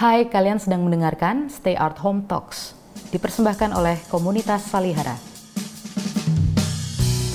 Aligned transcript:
Hai, 0.00 0.32
kalian 0.32 0.56
sedang 0.56 0.88
mendengarkan 0.88 1.52
Stay 1.52 1.76
Art 1.76 2.00
Home 2.00 2.24
Talks, 2.24 2.72
dipersembahkan 3.12 3.76
oleh 3.76 4.00
komunitas 4.08 4.64
Salihara. 4.64 5.12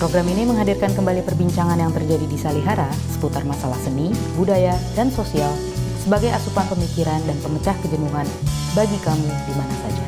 Program 0.02 0.26
ini 0.34 0.50
menghadirkan 0.50 0.90
kembali 0.98 1.22
perbincangan 1.30 1.78
yang 1.78 1.94
terjadi 1.94 2.26
di 2.26 2.34
Salihara 2.34 2.90
seputar 3.14 3.46
masalah 3.46 3.78
seni, 3.78 4.10
budaya, 4.34 4.74
dan 4.98 5.14
sosial 5.14 5.54
sebagai 6.02 6.34
asupan 6.34 6.66
pemikiran 6.74 7.22
dan 7.30 7.38
pemecah 7.38 7.78
kejenuhan 7.86 8.26
bagi 8.74 8.98
kamu 8.98 9.30
di 9.30 9.54
mana 9.54 9.76
saja. 9.86 10.06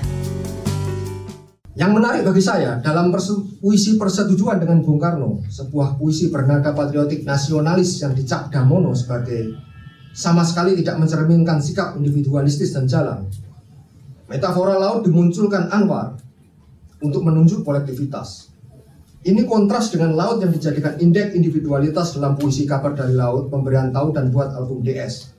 Yang 1.78 1.92
menarik 1.94 2.22
bagi 2.26 2.42
saya 2.42 2.82
dalam 2.82 3.14
puisi 3.62 4.02
persetujuan 4.02 4.58
dengan 4.58 4.82
Bung 4.82 4.98
Karno, 4.98 5.46
sebuah 5.46 6.02
puisi 6.02 6.34
bernada 6.34 6.74
patriotik 6.74 7.22
nasionalis 7.22 8.02
yang 8.02 8.18
dicap 8.18 8.50
Damono 8.50 8.98
sebagai 8.98 9.67
sama 10.14 10.44
sekali 10.44 10.76
tidak 10.78 11.00
mencerminkan 11.00 11.64
sikap 11.64 11.96
individualistis 11.98 12.76
dan 12.76 12.86
jalan. 12.86 13.28
Metafora 14.28 14.76
laut 14.76 15.08
dimunculkan 15.08 15.72
Anwar 15.72 16.20
untuk 17.00 17.24
menunjuk 17.24 17.64
kolektivitas. 17.64 18.52
Ini 19.24 19.44
kontras 19.44 19.92
dengan 19.92 20.16
laut 20.16 20.40
yang 20.40 20.52
dijadikan 20.52 21.00
indeks 21.00 21.36
individualitas 21.36 22.16
dalam 22.16 22.40
puisi 22.40 22.64
kabar 22.64 22.96
dari 22.96 23.12
laut, 23.16 23.52
pemberian 23.52 23.92
tahu 23.92 24.16
dan 24.16 24.32
buat 24.32 24.56
album 24.56 24.84
DS. 24.84 25.38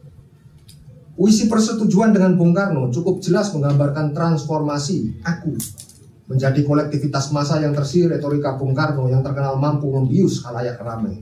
Puisi 1.18 1.50
persetujuan 1.50 2.14
dengan 2.14 2.38
Bung 2.38 2.54
Karno 2.54 2.94
cukup 2.94 3.18
jelas 3.18 3.50
menggambarkan 3.50 4.14
transformasi 4.14 5.18
aku 5.26 5.50
menjadi 6.30 6.62
kolektivitas 6.62 7.34
massa 7.34 7.58
yang 7.58 7.74
tersir 7.74 8.06
retorika 8.06 8.54
Bung 8.54 8.70
Karno 8.70 9.10
yang 9.10 9.26
terkenal 9.26 9.58
mampu 9.58 9.90
membius 9.90 10.46
halayak 10.46 10.78
ramai. 10.78 11.18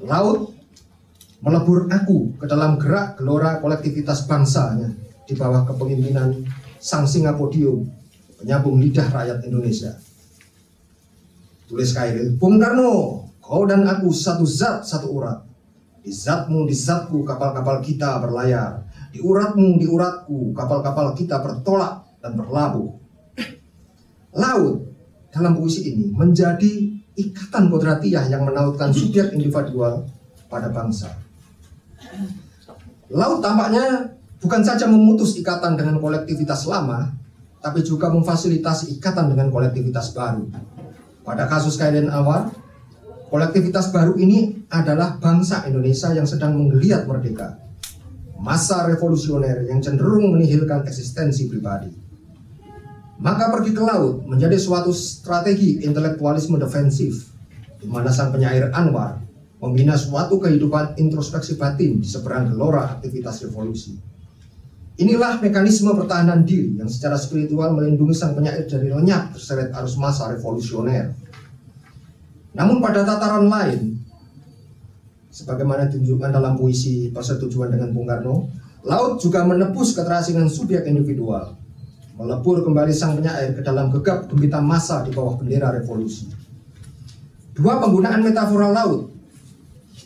Laut 0.00 0.55
melebur 1.46 1.86
aku 1.86 2.34
ke 2.42 2.50
dalam 2.50 2.74
gerak 2.74 3.22
gelora 3.22 3.62
kolektivitas 3.62 4.26
bangsanya 4.26 4.90
di 5.22 5.38
bawah 5.38 5.62
kepemimpinan 5.62 6.42
Sang 6.82 7.06
Singapodium, 7.06 7.86
penyambung 8.42 8.82
lidah 8.82 9.06
rakyat 9.06 9.46
Indonesia. 9.46 9.94
Tulis 11.70 11.90
Kairil, 11.94 12.34
Bung 12.34 12.58
Karno, 12.58 13.26
kau 13.38 13.62
dan 13.62 13.86
aku 13.86 14.10
satu 14.10 14.42
zat, 14.42 14.82
satu 14.86 15.06
urat. 15.14 15.38
Di 16.02 16.14
zatmu, 16.14 16.66
di 16.66 16.74
zatku, 16.74 17.26
kapal-kapal 17.26 17.82
kita 17.82 18.22
berlayar. 18.22 18.86
Di 19.10 19.18
uratmu, 19.18 19.78
di 19.78 19.86
uratku, 19.86 20.54
kapal-kapal 20.54 21.14
kita 21.14 21.42
bertolak 21.42 22.06
dan 22.22 22.38
berlabuh 22.38 22.90
laut 24.36 24.84
dalam 25.32 25.56
puisi 25.56 25.90
ini 25.90 26.12
menjadi 26.12 26.92
ikatan 27.16 27.72
kodratiah 27.72 28.28
yang 28.28 28.44
menautkan 28.44 28.92
subjek 28.92 29.32
individual 29.32 30.06
pada 30.46 30.68
bangsa. 30.70 31.25
Laut 33.12 33.38
tampaknya 33.38 34.16
bukan 34.42 34.62
saja 34.66 34.90
memutus 34.90 35.38
ikatan 35.38 35.78
dengan 35.78 36.02
kolektivitas 36.02 36.66
lama, 36.66 37.14
tapi 37.62 37.82
juga 37.86 38.10
memfasilitasi 38.10 38.98
ikatan 38.98 39.30
dengan 39.30 39.48
kolektivitas 39.50 40.10
baru. 40.14 40.46
Pada 41.22 41.46
kasus 41.50 41.78
Kaiden 41.78 42.10
Awar, 42.10 42.50
kolektivitas 43.30 43.90
baru 43.90 44.14
ini 44.18 44.66
adalah 44.70 45.18
bangsa 45.18 45.66
Indonesia 45.66 46.14
yang 46.14 46.26
sedang 46.26 46.54
menggeliat 46.54 47.06
merdeka. 47.06 47.58
Masa 48.36 48.84
revolusioner 48.84 49.66
yang 49.66 49.80
cenderung 49.80 50.36
menihilkan 50.36 50.84
eksistensi 50.84 51.48
pribadi 51.48 52.06
maka 53.16 53.48
pergi 53.48 53.72
ke 53.72 53.80
laut 53.80 54.28
menjadi 54.28 54.60
suatu 54.60 54.92
strategi 54.92 55.80
intelektualisme 55.80 56.60
defensif 56.60 57.32
di 57.80 57.88
mana 57.88 58.12
sang 58.12 58.28
penyair 58.28 58.68
Anwar 58.76 59.24
membina 59.56 59.96
suatu 59.96 60.36
kehidupan 60.36 61.00
introspeksi 61.00 61.56
batin 61.56 62.00
di 62.00 62.06
seberang 62.08 62.52
gelora 62.52 62.96
aktivitas 62.98 63.44
revolusi. 63.48 63.96
Inilah 64.96 65.44
mekanisme 65.44 65.92
pertahanan 65.92 66.44
diri 66.48 66.80
yang 66.80 66.88
secara 66.88 67.20
spiritual 67.20 67.76
melindungi 67.76 68.16
sang 68.16 68.32
penyair 68.32 68.64
dari 68.64 68.88
lenyap 68.88 69.36
terseret 69.36 69.68
arus 69.76 70.00
masa 70.00 70.32
revolusioner. 70.32 71.12
Namun 72.56 72.80
pada 72.80 73.04
tataran 73.04 73.44
lain, 73.44 74.00
sebagaimana 75.28 75.92
ditunjukkan 75.92 76.32
dalam 76.32 76.56
puisi 76.56 77.12
persetujuan 77.12 77.76
dengan 77.76 77.92
Bung 77.92 78.08
Karno, 78.08 78.48
laut 78.88 79.20
juga 79.20 79.44
menebus 79.44 79.92
keterasingan 79.92 80.48
subjek 80.48 80.88
individual 80.88 81.52
melebur 82.16 82.64
kembali 82.64 82.96
sang 82.96 83.20
penyair 83.20 83.52
ke 83.52 83.60
dalam 83.60 83.92
gegap 83.92 84.24
gempita 84.24 84.56
masa 84.64 85.04
di 85.04 85.12
bawah 85.12 85.36
bendera 85.36 85.68
revolusi. 85.76 86.24
Dua 87.52 87.76
penggunaan 87.76 88.24
metafora 88.24 88.72
laut 88.72 89.15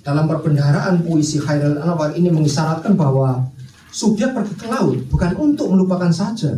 dalam 0.00 0.24
perbendaharaan 0.24 1.04
puisi 1.04 1.36
Khairul 1.36 1.80
Anwar 1.80 2.16
ini 2.16 2.32
mengisyaratkan 2.32 2.96
bahwa 2.96 3.44
subjek 3.92 4.32
pergi 4.32 4.54
ke 4.56 4.66
laut 4.68 4.96
bukan 5.12 5.36
untuk 5.36 5.68
melupakan 5.68 6.08
saja, 6.08 6.56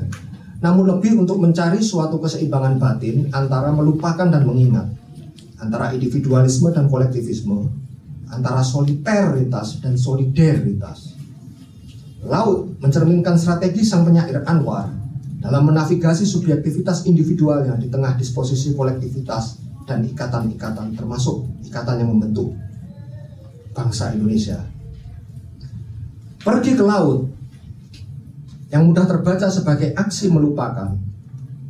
namun 0.62 0.86
lebih 0.98 1.19
untuk 1.19 1.42
mencari 1.42 1.82
suatu 1.82 2.22
keseimbangan 2.22 2.78
batin 2.78 3.26
antara 3.34 3.75
melupakan 3.75 4.30
dan 4.30 4.47
mengingat, 4.47 4.86
antara 5.58 5.91
individualisme 5.91 6.70
dan 6.70 6.86
kolektivisme, 6.86 7.66
antara 8.30 8.62
solidaritas 8.62 9.82
dan 9.82 9.98
solidaritas. 9.98 11.19
Laut 12.22 12.78
mencerminkan 12.78 13.34
strategi 13.34 13.82
sang 13.82 14.06
penyair 14.06 14.47
Anwar 14.47 14.86
dalam 15.42 15.66
menavigasi 15.66 16.22
subjektivitas 16.22 17.10
individualnya 17.10 17.74
di 17.74 17.91
tengah 17.91 18.14
disposisi 18.14 18.78
kolektivitas 18.78 19.59
dan 19.82 20.06
ikatan-ikatan 20.06 20.94
termasuk 20.94 21.42
ikatan 21.66 22.06
yang 22.06 22.14
membentuk 22.14 22.54
bangsa 23.72 24.12
Indonesia. 24.12 24.60
Pergi 26.43 26.72
ke 26.77 26.84
laut 26.84 27.28
yang 28.72 28.88
mudah 28.88 29.05
terbaca 29.05 29.53
sebagai 29.53 29.93
aksi 29.93 30.33
melupakan, 30.33 30.97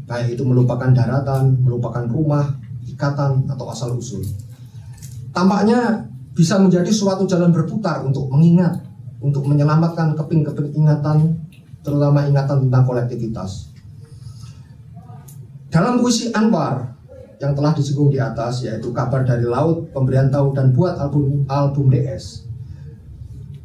baik 0.06 0.38
itu 0.38 0.42
melupakan 0.46 0.90
daratan, 0.94 1.58
melupakan 1.62 2.06
rumah, 2.06 2.46
ikatan 2.86 3.46
atau 3.50 3.66
asal 3.70 3.98
usul. 3.98 4.22
Tampaknya 5.34 6.06
bisa 6.32 6.60
menjadi 6.60 6.88
suatu 6.88 7.26
jalan 7.26 7.50
berputar 7.50 8.06
untuk 8.06 8.30
mengingat, 8.30 8.80
untuk 9.20 9.44
menyelamatkan 9.44 10.14
keping-keping 10.16 10.78
ingatan 10.78 11.36
terutama 11.82 12.24
ingatan 12.24 12.69
tentang 12.69 12.82
kolektivitas. 12.86 13.72
Dalam 15.72 15.98
puisi 15.98 16.30
Anwar 16.30 16.92
yang 17.42 17.58
telah 17.58 17.75
disinggung 17.75 18.14
di 18.14 18.22
atas 18.22 18.62
yaitu 18.62 18.94
kabar 18.94 19.26
dari 19.26 19.42
laut, 19.42 19.91
pemberian 19.91 20.30
tahu 20.30 20.54
dan 20.54 20.70
buat 20.70 20.94
album 20.94 21.42
album 21.50 21.91
DS. 21.91 22.47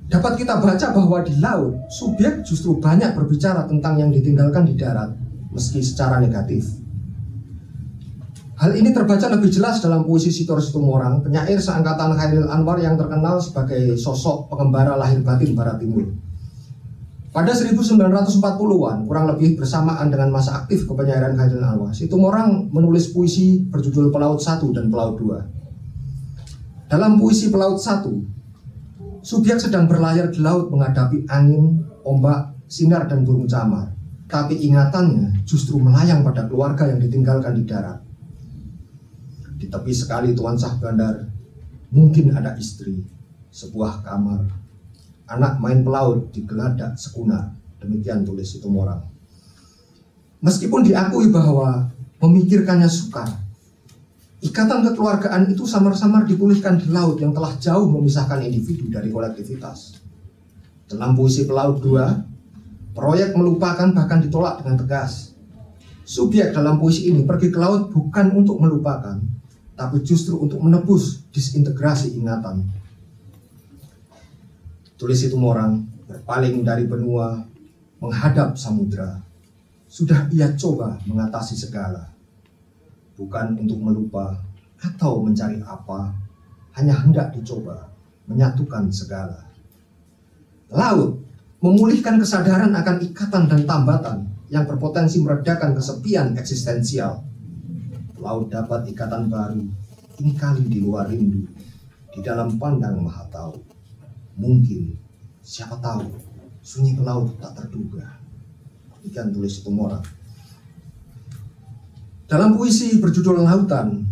Dapat 0.10 0.34
kita 0.42 0.58
baca 0.58 0.88
bahwa 0.98 1.22
di 1.22 1.38
laut 1.38 1.78
subjek 1.94 2.42
justru 2.42 2.82
banyak 2.82 3.14
berbicara 3.14 3.70
tentang 3.70 4.02
yang 4.02 4.10
ditinggalkan 4.10 4.66
di 4.66 4.74
darat 4.74 5.14
meski 5.54 5.86
secara 5.86 6.18
negatif. 6.18 6.66
Hal 8.58 8.74
ini 8.74 8.90
terbaca 8.90 9.30
lebih 9.30 9.54
jelas 9.54 9.78
dalam 9.86 10.02
puisi 10.02 10.34
Sitor 10.34 10.58
Situmorang, 10.58 11.22
penyair 11.22 11.62
seangkatan 11.62 12.18
Khairil 12.18 12.50
Anwar 12.50 12.82
yang 12.82 12.98
terkenal 12.98 13.38
sebagai 13.38 13.94
sosok 13.94 14.50
pengembara 14.50 14.98
lahir 14.98 15.22
batin 15.22 15.54
Barat 15.54 15.78
Timur. 15.78 16.10
Pada 17.38 17.54
1940-an, 17.54 19.06
kurang 19.06 19.30
lebih 19.30 19.62
bersamaan 19.62 20.10
dengan 20.10 20.34
masa 20.34 20.58
aktif 20.58 20.90
kepenyairan 20.90 21.38
Khairil 21.38 21.62
Anwar, 21.62 21.94
orang 21.94 22.66
menulis 22.74 23.14
puisi 23.14 23.62
berjudul 23.70 24.10
Pelaut 24.10 24.42
1 24.42 24.58
dan 24.74 24.90
Pelaut 24.90 25.22
2. 25.22 26.90
Dalam 26.90 27.22
puisi 27.22 27.54
Pelaut 27.54 27.78
1, 27.78 29.22
subjek 29.22 29.62
sedang 29.62 29.86
berlayar 29.86 30.34
di 30.34 30.42
laut 30.42 30.74
menghadapi 30.74 31.30
angin, 31.30 31.86
ombak, 32.02 32.58
sinar, 32.66 33.06
dan 33.06 33.22
burung 33.22 33.46
camar. 33.46 33.94
Tapi 34.26 34.58
ingatannya 34.58 35.46
justru 35.46 35.78
melayang 35.78 36.26
pada 36.26 36.50
keluarga 36.50 36.90
yang 36.90 36.98
ditinggalkan 36.98 37.54
di 37.54 37.70
darat. 37.70 38.02
Di 39.62 39.70
tepi 39.70 39.94
sekali 39.94 40.34
Tuan 40.34 40.58
Sah 40.58 40.74
Bandar, 40.82 41.22
mungkin 41.94 42.34
ada 42.34 42.58
istri, 42.58 42.98
sebuah 43.54 44.02
kamar, 44.02 44.67
anak 45.28 45.60
main 45.60 45.84
pelaut 45.84 46.32
di 46.32 46.48
geladak 46.48 46.96
sekuna. 46.96 47.52
Demikian 47.78 48.26
tulis 48.26 48.58
itu 48.58 48.68
orang. 48.72 49.04
Meskipun 50.42 50.88
diakui 50.88 51.30
bahwa 51.30 51.92
memikirkannya 52.24 52.90
sukar, 52.90 53.30
ikatan 54.42 54.86
kekeluargaan 54.86 55.54
itu 55.54 55.68
samar-samar 55.68 56.26
dipulihkan 56.26 56.82
di 56.82 56.90
laut 56.90 57.22
yang 57.22 57.34
telah 57.34 57.54
jauh 57.58 57.86
memisahkan 57.90 58.42
individu 58.42 58.90
dari 58.90 59.14
kolektivitas. 59.14 60.02
Dalam 60.88 61.14
puisi 61.14 61.44
Pelaut 61.44 61.84
2, 61.84 62.96
proyek 62.96 63.36
melupakan 63.36 63.92
bahkan 63.92 64.24
ditolak 64.24 64.64
dengan 64.64 64.80
tegas. 64.80 65.36
Subjek 66.08 66.56
dalam 66.56 66.80
puisi 66.80 67.12
ini 67.12 67.28
pergi 67.28 67.52
ke 67.52 67.60
laut 67.60 67.92
bukan 67.92 68.32
untuk 68.32 68.64
melupakan, 68.64 69.20
tapi 69.76 70.00
justru 70.08 70.40
untuk 70.40 70.64
menebus 70.64 71.28
disintegrasi 71.36 72.16
ingatan 72.16 72.64
Tulis 74.98 75.22
itu 75.22 75.38
orang 75.38 75.86
berpaling 76.10 76.66
dari 76.66 76.90
benua 76.90 77.46
menghadap 78.02 78.58
samudra. 78.58 79.22
Sudah 79.86 80.26
ia 80.34 80.50
coba 80.58 80.98
mengatasi 81.06 81.54
segala. 81.54 82.10
Bukan 83.14 83.62
untuk 83.62 83.78
melupa 83.78 84.42
atau 84.82 85.22
mencari 85.22 85.62
apa, 85.62 86.18
hanya 86.82 86.98
hendak 86.98 87.30
dicoba 87.30 87.94
menyatukan 88.26 88.90
segala. 88.90 89.46
Laut 90.74 91.22
memulihkan 91.62 92.18
kesadaran 92.18 92.74
akan 92.74 92.98
ikatan 93.06 93.46
dan 93.46 93.62
tambatan 93.70 94.18
yang 94.50 94.66
berpotensi 94.66 95.22
meredakan 95.22 95.78
kesepian 95.78 96.34
eksistensial. 96.42 97.22
Laut 98.18 98.50
dapat 98.50 98.90
ikatan 98.90 99.30
baru, 99.30 99.62
ini 100.18 100.32
kali 100.34 100.66
di 100.66 100.82
luar 100.82 101.06
rindu, 101.06 101.46
di 102.10 102.20
dalam 102.26 102.58
pandang 102.58 102.98
maha 102.98 103.30
tahu. 103.30 103.77
Mungkin, 104.38 104.94
siapa 105.42 105.82
tahu, 105.82 106.14
sunyi 106.62 106.94
ke 106.94 107.02
laut 107.02 107.34
tak 107.42 107.58
terduga. 107.58 108.22
Ikan 109.02 109.34
tulis 109.34 109.60
itu 109.60 109.70
Mora. 109.74 109.98
Dalam 112.28 112.54
puisi 112.54 113.02
berjudul 113.02 113.42
Lautan, 113.42 114.04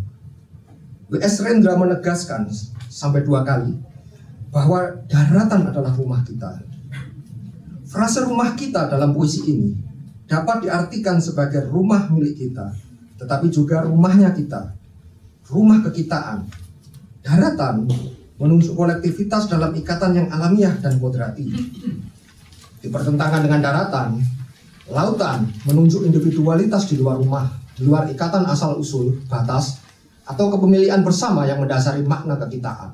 W.S. 1.13 1.45
Rendra 1.45 1.77
menegaskan 1.77 2.49
sampai 2.89 3.21
dua 3.21 3.45
kali 3.45 3.77
bahwa 4.49 5.05
daratan 5.05 5.67
adalah 5.67 5.93
rumah 5.93 6.23
kita 6.23 6.63
Frase 7.95 8.27
rumah 8.27 8.57
kita 8.59 8.91
dalam 8.91 9.15
puisi 9.15 9.45
ini 9.47 9.71
dapat 10.27 10.67
diartikan 10.67 11.15
sebagai 11.21 11.63
rumah 11.71 12.11
milik 12.11 12.35
kita, 12.35 12.75
tetapi 13.15 13.47
juga 13.47 13.87
rumahnya 13.87 14.35
kita, 14.35 14.75
rumah 15.47 15.79
kekitaan. 15.79 16.43
Daratan 17.23 17.87
menunjuk 18.35 18.75
kolektivitas 18.75 19.47
dalam 19.47 19.71
ikatan 19.75 20.11
yang 20.15 20.27
alamiah 20.31 20.75
dan 20.83 20.99
kodrati. 20.99 21.47
Di 22.79 22.87
pertentangan 22.91 23.41
dengan 23.41 23.63
daratan, 23.63 24.19
lautan 24.91 25.49
menunjuk 25.65 26.03
individualitas 26.05 26.85
di 26.91 26.99
luar 26.99 27.17
rumah, 27.17 27.47
di 27.73 27.87
luar 27.87 28.05
ikatan 28.11 28.43
asal 28.45 28.77
usul, 28.77 29.23
batas, 29.25 29.79
atau 30.27 30.51
kepemilikan 30.51 31.01
bersama 31.01 31.47
yang 31.47 31.63
mendasari 31.63 32.03
makna 32.03 32.35
kekitaan. 32.37 32.93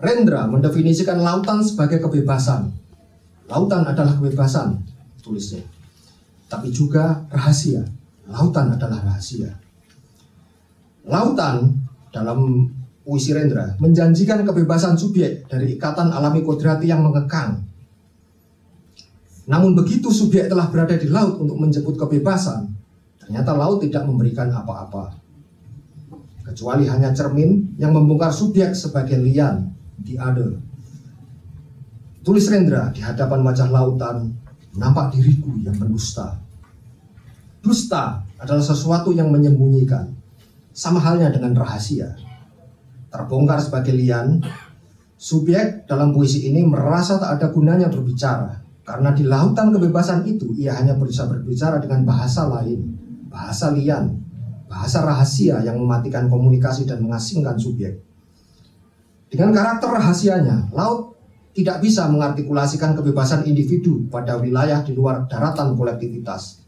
Rendra 0.00 0.48
mendefinisikan 0.48 1.20
lautan 1.20 1.60
sebagai 1.60 2.00
kebebasan, 2.00 2.72
Lautan 3.50 3.82
adalah 3.82 4.14
kebebasan, 4.14 4.78
tulisnya. 5.18 5.66
Tapi 6.46 6.70
juga 6.70 7.26
rahasia. 7.34 7.82
Lautan 8.30 8.78
adalah 8.78 9.02
rahasia. 9.02 9.50
Lautan 11.02 11.74
dalam 12.14 12.70
puisi 13.10 13.34
Rendra 13.34 13.74
menjanjikan 13.82 14.46
kebebasan 14.46 14.94
subjek 14.94 15.50
dari 15.50 15.74
ikatan 15.74 16.14
alami 16.14 16.46
kodrati 16.46 16.86
yang 16.86 17.02
mengekang. 17.02 17.58
Namun 19.50 19.74
begitu 19.74 20.14
subjek 20.14 20.46
telah 20.46 20.70
berada 20.70 20.94
di 20.94 21.10
laut 21.10 21.42
untuk 21.42 21.58
menjemput 21.58 21.98
kebebasan, 21.98 22.70
ternyata 23.18 23.50
laut 23.58 23.82
tidak 23.82 24.06
memberikan 24.06 24.46
apa-apa. 24.54 25.18
Kecuali 26.46 26.86
hanya 26.86 27.10
cermin 27.10 27.74
yang 27.82 27.90
membongkar 27.90 28.30
subjek 28.30 28.78
sebagai 28.78 29.18
lian, 29.18 29.74
the 30.06 30.14
other, 30.14 30.54
Tulis 32.20 32.46
Rendra 32.46 32.94
di 32.94 33.02
hadapan 33.02 33.42
wajah 33.42 33.72
lautan, 33.74 34.30
nampak 34.78 35.18
diriku 35.18 35.50
yang 35.66 35.74
mendusta. 35.82 36.38
Dusta 37.58 38.22
adalah 38.38 38.62
sesuatu 38.62 39.10
yang 39.10 39.34
menyembunyikan, 39.34 40.14
sama 40.70 41.02
halnya 41.02 41.32
dengan 41.32 41.58
rahasia. 41.58 42.29
Terbongkar 43.10 43.58
sebagai 43.58 43.90
lian, 43.90 44.38
subjek 45.18 45.84
dalam 45.90 46.14
puisi 46.14 46.46
ini 46.46 46.62
merasa 46.62 47.18
tak 47.18 47.42
ada 47.42 47.50
gunanya 47.50 47.90
berbicara, 47.90 48.62
karena 48.86 49.10
di 49.10 49.26
lautan 49.26 49.74
kebebasan 49.74 50.22
itu 50.30 50.54
ia 50.54 50.78
hanya 50.78 50.94
bisa 50.94 51.26
berbicara 51.26 51.82
dengan 51.82 52.06
bahasa 52.06 52.46
lain, 52.46 52.94
bahasa 53.26 53.74
lian, 53.74 54.14
bahasa 54.70 55.02
rahasia 55.02 55.58
yang 55.66 55.74
mematikan 55.82 56.30
komunikasi 56.30 56.86
dan 56.86 57.02
mengasingkan 57.02 57.58
subjek. 57.58 57.98
Dengan 59.30 59.50
karakter 59.54 59.90
rahasianya, 59.90 60.70
laut 60.70 61.18
tidak 61.50 61.82
bisa 61.82 62.06
mengartikulasikan 62.06 62.94
kebebasan 62.94 63.42
individu 63.42 64.06
pada 64.06 64.38
wilayah 64.38 64.86
di 64.86 64.94
luar 64.94 65.26
daratan 65.26 65.74
kolektivitas. 65.74 66.62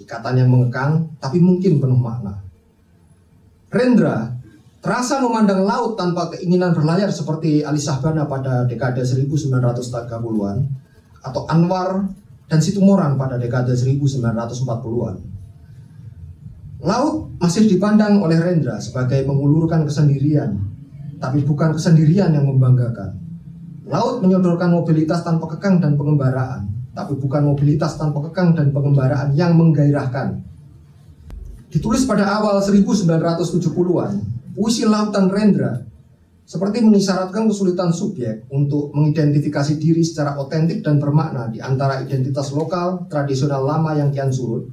Ikatan 0.00 0.44
yang 0.44 0.48
mengekang, 0.48 1.12
tapi 1.20 1.40
mungkin 1.40 1.76
penuh 1.76 1.96
makna. 1.96 2.40
Rendra 3.68 4.39
terasa 4.80 5.20
memandang 5.20 5.68
laut 5.68 6.00
tanpa 6.00 6.32
keinginan 6.32 6.72
berlayar 6.72 7.12
seperti 7.12 7.60
Ali 7.60 7.76
Sahbana 7.76 8.24
pada 8.24 8.64
dekade 8.64 9.04
1930-an 9.04 10.56
atau 11.20 11.44
Anwar 11.52 12.08
dan 12.48 12.58
Situmorang 12.64 13.20
pada 13.20 13.36
dekade 13.36 13.76
1940-an. 13.76 15.16
Laut 16.80 17.28
masih 17.36 17.68
dipandang 17.68 18.24
oleh 18.24 18.40
Rendra 18.40 18.80
sebagai 18.80 19.20
mengulurkan 19.28 19.84
kesendirian, 19.84 20.56
tapi 21.20 21.44
bukan 21.44 21.76
kesendirian 21.76 22.32
yang 22.32 22.48
membanggakan. 22.48 23.20
Laut 23.84 24.24
menyodorkan 24.24 24.72
mobilitas 24.72 25.20
tanpa 25.20 25.44
kekang 25.56 25.84
dan 25.84 26.00
pengembaraan, 26.00 26.72
tapi 26.96 27.20
bukan 27.20 27.52
mobilitas 27.52 28.00
tanpa 28.00 28.24
kekang 28.32 28.56
dan 28.56 28.72
pengembaraan 28.72 29.36
yang 29.36 29.52
menggairahkan. 29.60 30.40
Ditulis 31.68 32.08
pada 32.08 32.24
awal 32.40 32.64
1970-an, 32.64 34.39
puisi 34.60 34.84
Lautan 34.84 35.32
Rendra 35.32 35.72
seperti 36.44 36.84
mengisyaratkan 36.84 37.48
kesulitan 37.48 37.88
subjek 37.88 38.44
untuk 38.52 38.92
mengidentifikasi 38.92 39.80
diri 39.80 40.04
secara 40.04 40.36
otentik 40.36 40.84
dan 40.84 41.00
bermakna 41.00 41.48
di 41.48 41.64
antara 41.64 42.04
identitas 42.04 42.52
lokal 42.52 43.08
tradisional 43.08 43.64
lama 43.64 43.96
yang 43.96 44.12
kian 44.12 44.28
surut 44.28 44.68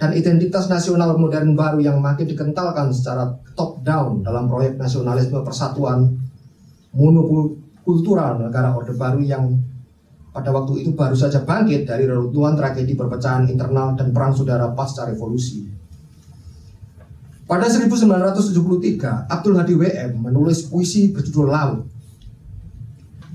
dan 0.00 0.16
identitas 0.16 0.72
nasional 0.72 1.20
modern 1.20 1.52
baru 1.52 1.84
yang 1.84 2.00
makin 2.00 2.24
dikentalkan 2.24 2.88
secara 2.88 3.36
top 3.52 3.84
down 3.84 4.24
dalam 4.24 4.48
proyek 4.48 4.80
nasionalisme 4.80 5.44
persatuan 5.44 6.08
monopol 6.96 7.60
kultural 7.84 8.40
negara 8.40 8.72
Orde 8.72 8.96
Baru 8.96 9.20
yang 9.20 9.52
pada 10.32 10.48
waktu 10.48 10.80
itu 10.80 10.96
baru 10.96 11.12
saja 11.12 11.44
bangkit 11.44 11.84
dari 11.84 12.08
reruntuhan 12.08 12.56
tragedi 12.56 12.96
perpecahan 12.96 13.44
internal 13.44 13.92
dan 13.92 14.16
perang 14.16 14.32
saudara 14.32 14.72
pasca 14.72 15.04
revolusi. 15.04 15.81
Pada 17.52 17.68
1973, 17.68 19.28
Abdul 19.28 19.60
Hadi 19.60 19.76
WM 19.76 20.24
menulis 20.24 20.64
puisi 20.72 21.12
berjudul 21.12 21.52
Laut. 21.52 21.84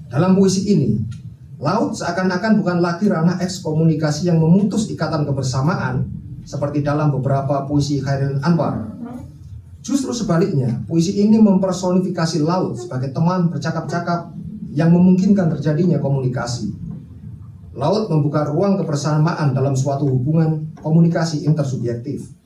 Dalam 0.10 0.34
puisi 0.34 0.74
ini, 0.74 0.98
laut 1.62 1.94
seakan-akan 1.94 2.58
bukan 2.58 2.82
lagi 2.82 3.14
ranah 3.14 3.38
ekskomunikasi 3.38 4.34
yang 4.34 4.42
memutus 4.42 4.90
ikatan 4.90 5.22
kebersamaan 5.22 6.10
seperti 6.50 6.82
dalam 6.82 7.14
beberapa 7.14 7.70
puisi 7.70 8.02
Khairil 8.02 8.42
Anwar. 8.42 8.90
Justru 9.86 10.10
sebaliknya, 10.18 10.82
puisi 10.90 11.22
ini 11.22 11.38
mempersonifikasi 11.38 12.42
laut 12.42 12.74
sebagai 12.74 13.14
teman 13.14 13.54
bercakap-cakap 13.54 14.34
yang 14.74 14.98
memungkinkan 14.98 15.54
terjadinya 15.54 16.02
komunikasi. 16.02 16.74
Laut 17.78 18.10
membuka 18.10 18.50
ruang 18.50 18.82
kebersamaan 18.82 19.54
dalam 19.54 19.78
suatu 19.78 20.10
hubungan 20.10 20.74
komunikasi 20.82 21.46
intersubjektif. 21.46 22.37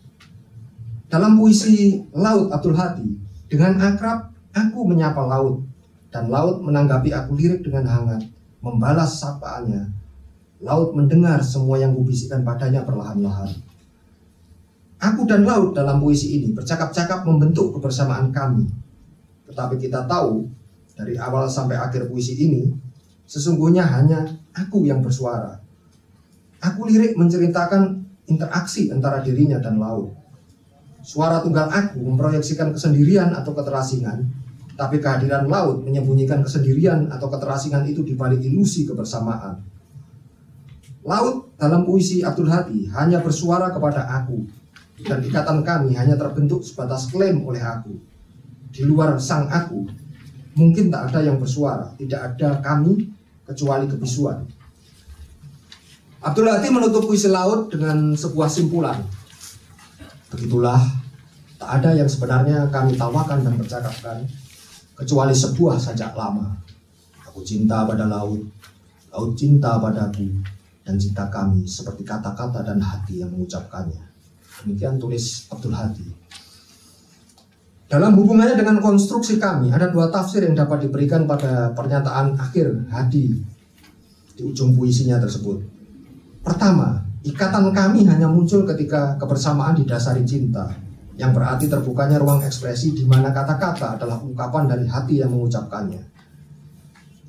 Dalam 1.12 1.36
puisi 1.36 2.00
Laut 2.16 2.48
Abdul 2.56 2.72
Hadi, 2.72 3.20
dengan 3.52 3.76
akrab 3.84 4.32
aku 4.56 4.88
menyapa 4.88 5.20
laut, 5.28 5.60
dan 6.08 6.32
laut 6.32 6.64
menanggapi 6.64 7.12
aku 7.12 7.36
lirik 7.36 7.68
dengan 7.68 7.84
hangat, 7.84 8.24
membalas 8.64 9.20
sapaannya. 9.20 9.92
Laut 10.64 10.96
mendengar 10.96 11.44
semua 11.44 11.84
yang 11.84 11.92
kubisikkan 12.00 12.48
padanya 12.48 12.88
perlahan-lahan. 12.88 13.52
Aku 15.04 15.28
dan 15.28 15.44
laut 15.44 15.76
dalam 15.76 16.00
puisi 16.00 16.40
ini 16.40 16.56
bercakap-cakap 16.56 17.28
membentuk 17.28 17.76
kebersamaan 17.76 18.32
kami. 18.32 18.72
Tetapi 19.52 19.76
kita 19.84 20.08
tahu 20.08 20.48
dari 20.96 21.20
awal 21.20 21.52
sampai 21.52 21.76
akhir 21.76 22.08
puisi 22.08 22.40
ini, 22.40 22.72
sesungguhnya 23.28 23.84
hanya 23.84 24.32
aku 24.56 24.88
yang 24.88 25.04
bersuara. 25.04 25.60
Aku 26.64 26.88
lirik 26.88 27.20
menceritakan 27.20 28.00
interaksi 28.32 28.88
antara 28.94 29.20
dirinya 29.20 29.60
dan 29.60 29.76
laut. 29.76 30.21
Suara 31.02 31.42
tunggal 31.42 31.66
aku 31.70 31.98
memproyeksikan 31.98 32.78
kesendirian 32.78 33.34
atau 33.34 33.58
keterasingan, 33.58 34.22
tapi 34.78 35.02
kehadiran 35.02 35.50
laut 35.50 35.82
menyembunyikan 35.82 36.46
kesendirian 36.46 37.10
atau 37.10 37.26
keterasingan 37.30 37.90
itu 37.90 38.06
di 38.06 38.14
balik 38.14 38.42
ilusi 38.46 38.86
kebersamaan. 38.86 39.62
Laut 41.02 41.58
dalam 41.58 41.82
puisi 41.82 42.22
Abdul 42.22 42.50
Hadi 42.50 42.86
hanya 42.94 43.26
bersuara 43.26 43.74
kepada 43.74 44.06
aku, 44.22 44.46
dan 45.02 45.26
ikatan 45.26 45.66
kami 45.66 45.98
hanya 45.98 46.14
terbentuk 46.14 46.62
sebatas 46.62 47.10
klaim 47.10 47.42
oleh 47.42 47.62
aku. 47.62 47.98
Di 48.70 48.86
luar 48.86 49.18
sang 49.18 49.50
aku, 49.50 49.90
mungkin 50.54 50.94
tak 50.94 51.10
ada 51.10 51.26
yang 51.26 51.42
bersuara, 51.42 51.98
tidak 51.98 52.38
ada 52.38 52.62
kami 52.62 53.10
kecuali 53.50 53.90
kebisuan. 53.90 54.46
Abdul 56.22 56.46
Hadi 56.46 56.70
menutup 56.70 57.10
puisi 57.10 57.26
laut 57.26 57.74
dengan 57.74 58.14
sebuah 58.14 58.46
simpulan. 58.46 59.21
Begitulah, 60.32 60.80
tak 61.60 61.84
ada 61.84 61.92
yang 61.92 62.08
sebenarnya 62.08 62.72
kami 62.72 62.96
tawakan 62.96 63.44
dan 63.44 63.54
percakapkan, 63.60 64.24
kecuali 64.96 65.36
sebuah 65.36 65.76
sajak 65.76 66.16
lama. 66.16 66.56
Aku 67.28 67.44
cinta 67.44 67.84
pada 67.84 68.08
laut, 68.08 68.40
laut 69.12 69.32
cinta 69.36 69.76
padaku, 69.76 70.32
dan 70.88 70.96
cinta 70.96 71.28
kami 71.28 71.68
seperti 71.68 72.08
kata-kata 72.08 72.64
dan 72.64 72.80
hati 72.80 73.20
yang 73.20 73.30
mengucapkannya. 73.36 74.02
Demikian 74.64 75.02
tulis 75.02 75.52
Abdul 75.52 75.76
Hadi. 75.76 76.08
Dalam 77.92 78.16
hubungannya 78.16 78.56
dengan 78.56 78.80
konstruksi 78.80 79.36
kami, 79.36 79.68
ada 79.68 79.92
dua 79.92 80.08
tafsir 80.08 80.48
yang 80.48 80.56
dapat 80.56 80.88
diberikan 80.88 81.28
pada 81.28 81.76
pernyataan 81.76 82.40
akhir 82.40 82.88
Hadi. 82.88 83.36
Di 84.32 84.42
ujung 84.48 84.72
puisinya 84.80 85.20
tersebut. 85.20 85.60
Pertama, 86.40 87.01
ikatan 87.22 87.70
kami 87.70 88.10
hanya 88.10 88.26
muncul 88.26 88.66
ketika 88.66 89.18
kebersamaan 89.22 89.78
didasari 89.78 90.26
cinta, 90.26 90.74
yang 91.22 91.36
berarti 91.38 91.70
terbukanya 91.70 92.18
ruang 92.18 92.42
ekspresi 92.42 92.98
di 92.98 93.06
mana 93.06 93.30
kata-kata 93.30 94.02
adalah 94.02 94.18
ungkapan 94.18 94.66
dari 94.66 94.86
hati 94.90 95.22
yang 95.22 95.30
mengucapkannya. 95.30 96.02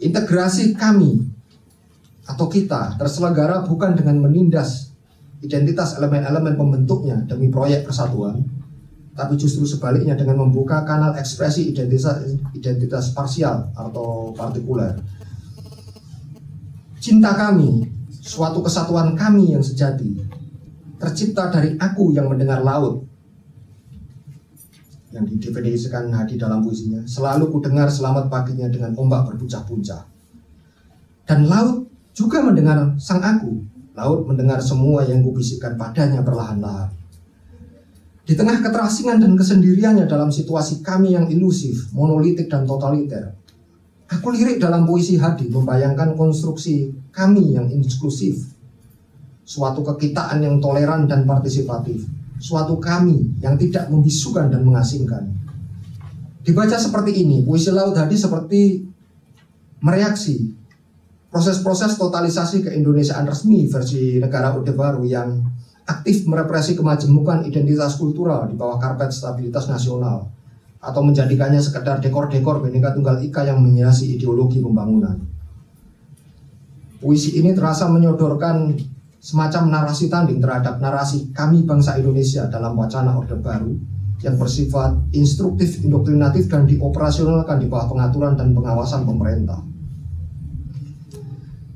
Integrasi 0.01 0.73
kami 0.73 1.21
atau 2.25 2.49
kita 2.49 2.97
terselenggara 2.97 3.67
bukan 3.69 3.93
dengan 3.93 4.23
menindas 4.23 4.95
identitas 5.43 5.99
elemen-elemen 5.99 6.55
pembentuknya 6.55 7.21
demi 7.29 7.51
proyek 7.53 7.85
persatuan, 7.85 8.41
tapi 9.13 9.37
justru 9.37 9.69
sebaliknya 9.69 10.17
dengan 10.17 10.47
membuka 10.47 10.87
kanal 10.89 11.13
ekspresi 11.19 11.75
identitas 11.75 12.25
identitas 12.57 13.13
parsial 13.13 13.69
atau 13.77 14.33
partikuler. 14.33 14.97
Cinta 17.03 17.35
kami, 17.35 17.83
suatu 18.23 18.63
kesatuan 18.63 19.19
kami 19.19 19.51
yang 19.51 19.61
sejati, 19.61 20.23
tercipta 21.03 21.51
dari 21.51 21.75
aku 21.75 22.15
yang 22.15 22.31
mendengar 22.31 22.63
laut. 22.63 23.03
Yang 25.13 25.37
didefinisikan 25.37 26.09
Hadi 26.09 26.41
dalam 26.41 26.65
puisinya, 26.65 27.05
selalu 27.05 27.53
ku 27.53 27.59
dengar 27.61 27.91
selamat 27.91 28.33
paginya 28.33 28.71
dengan 28.71 28.97
ombak 28.97 29.29
berpuncak-puncak. 29.29 30.09
Dan 31.29 31.51
laut 31.51 31.85
juga 32.17 32.41
mendengar 32.41 32.97
sang 32.97 33.21
aku 33.21 33.73
Laut 33.93 34.25
mendengar 34.25 34.57
semua 34.65 35.05
yang 35.05 35.21
kubisikkan 35.21 35.77
padanya 35.77 36.25
perlahan-lahan. 36.25 36.89
Di 38.25 38.33
tengah 38.33 38.65
keterasingan 38.65 39.21
dan 39.21 39.37
kesendiriannya 39.37 40.09
dalam 40.09 40.33
situasi 40.33 40.81
kami 40.81 41.13
yang 41.13 41.29
ilusif, 41.29 41.93
monolitik 41.93 42.49
dan 42.49 42.65
totaliter, 42.65 43.37
aku 44.09 44.33
lirik 44.33 44.57
dalam 44.57 44.89
puisi 44.89 45.21
Hadi 45.21 45.53
membayangkan 45.53 46.17
konstruksi 46.17 46.89
kami 47.13 47.55
yang 47.55 47.69
inklusif, 47.69 48.51
suatu 49.45 49.85
kekitaan 49.85 50.41
yang 50.41 50.57
toleran 50.59 51.05
dan 51.05 51.29
partisipatif, 51.29 52.09
suatu 52.41 52.81
kami 52.81 53.39
yang 53.45 53.61
tidak 53.61 53.93
membisukan 53.93 54.49
dan 54.49 54.65
mengasingkan. 54.65 55.29
Dibaca 56.43 56.75
seperti 56.75 57.23
ini, 57.23 57.47
puisi 57.47 57.71
Laut 57.71 57.95
Hadi 57.95 58.19
seperti 58.19 58.83
mereaksi 59.85 60.51
proses-proses 61.31 61.95
totalisasi 62.01 62.67
keindonesiaan 62.67 63.29
resmi 63.29 63.71
versi 63.71 64.19
negara 64.19 64.51
Orde 64.51 64.75
Baru 64.75 65.07
yang 65.07 65.39
aktif 65.87 66.27
merepresi 66.27 66.75
kemajemukan 66.75 67.47
identitas 67.47 67.95
kultural 67.95 68.51
di 68.51 68.55
bawah 68.59 68.79
karpet 68.79 69.11
stabilitas 69.15 69.71
nasional 69.71 70.27
atau 70.83 71.01
menjadikannya 71.07 71.63
sekedar 71.63 72.03
dekor-dekor 72.03 72.59
Bhinneka 72.59 72.91
Tunggal 72.91 73.23
Ika 73.23 73.47
yang 73.47 73.63
menghiasi 73.63 74.19
ideologi 74.19 74.59
pembangunan. 74.59 75.32
Puisi 77.03 77.35
ini 77.35 77.51
terasa 77.51 77.91
menyodorkan 77.91 78.79
semacam 79.19 79.75
narasi 79.75 80.07
tanding 80.07 80.39
terhadap 80.39 80.79
narasi 80.79 81.35
kami 81.35 81.67
bangsa 81.67 81.99
Indonesia 81.99 82.47
dalam 82.47 82.79
wacana 82.79 83.19
Orde 83.19 83.35
Baru 83.43 83.75
yang 84.23 84.39
bersifat 84.39 85.11
instruktif, 85.11 85.83
indoktrinatif, 85.83 86.47
dan 86.47 86.63
dioperasionalkan 86.63 87.59
di 87.59 87.67
bawah 87.67 87.91
pengaturan 87.91 88.39
dan 88.39 88.55
pengawasan 88.55 89.03
pemerintah. 89.03 89.59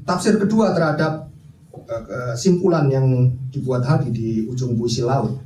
Tafsir 0.07 0.39
kedua 0.39 0.71
terhadap 0.71 1.27
kesimpulan 2.07 2.87
yang 2.87 3.27
dibuat 3.51 3.83
Hadi 3.83 4.15
di 4.15 4.29
ujung 4.47 4.79
puisi 4.79 5.03
laut. 5.03 5.43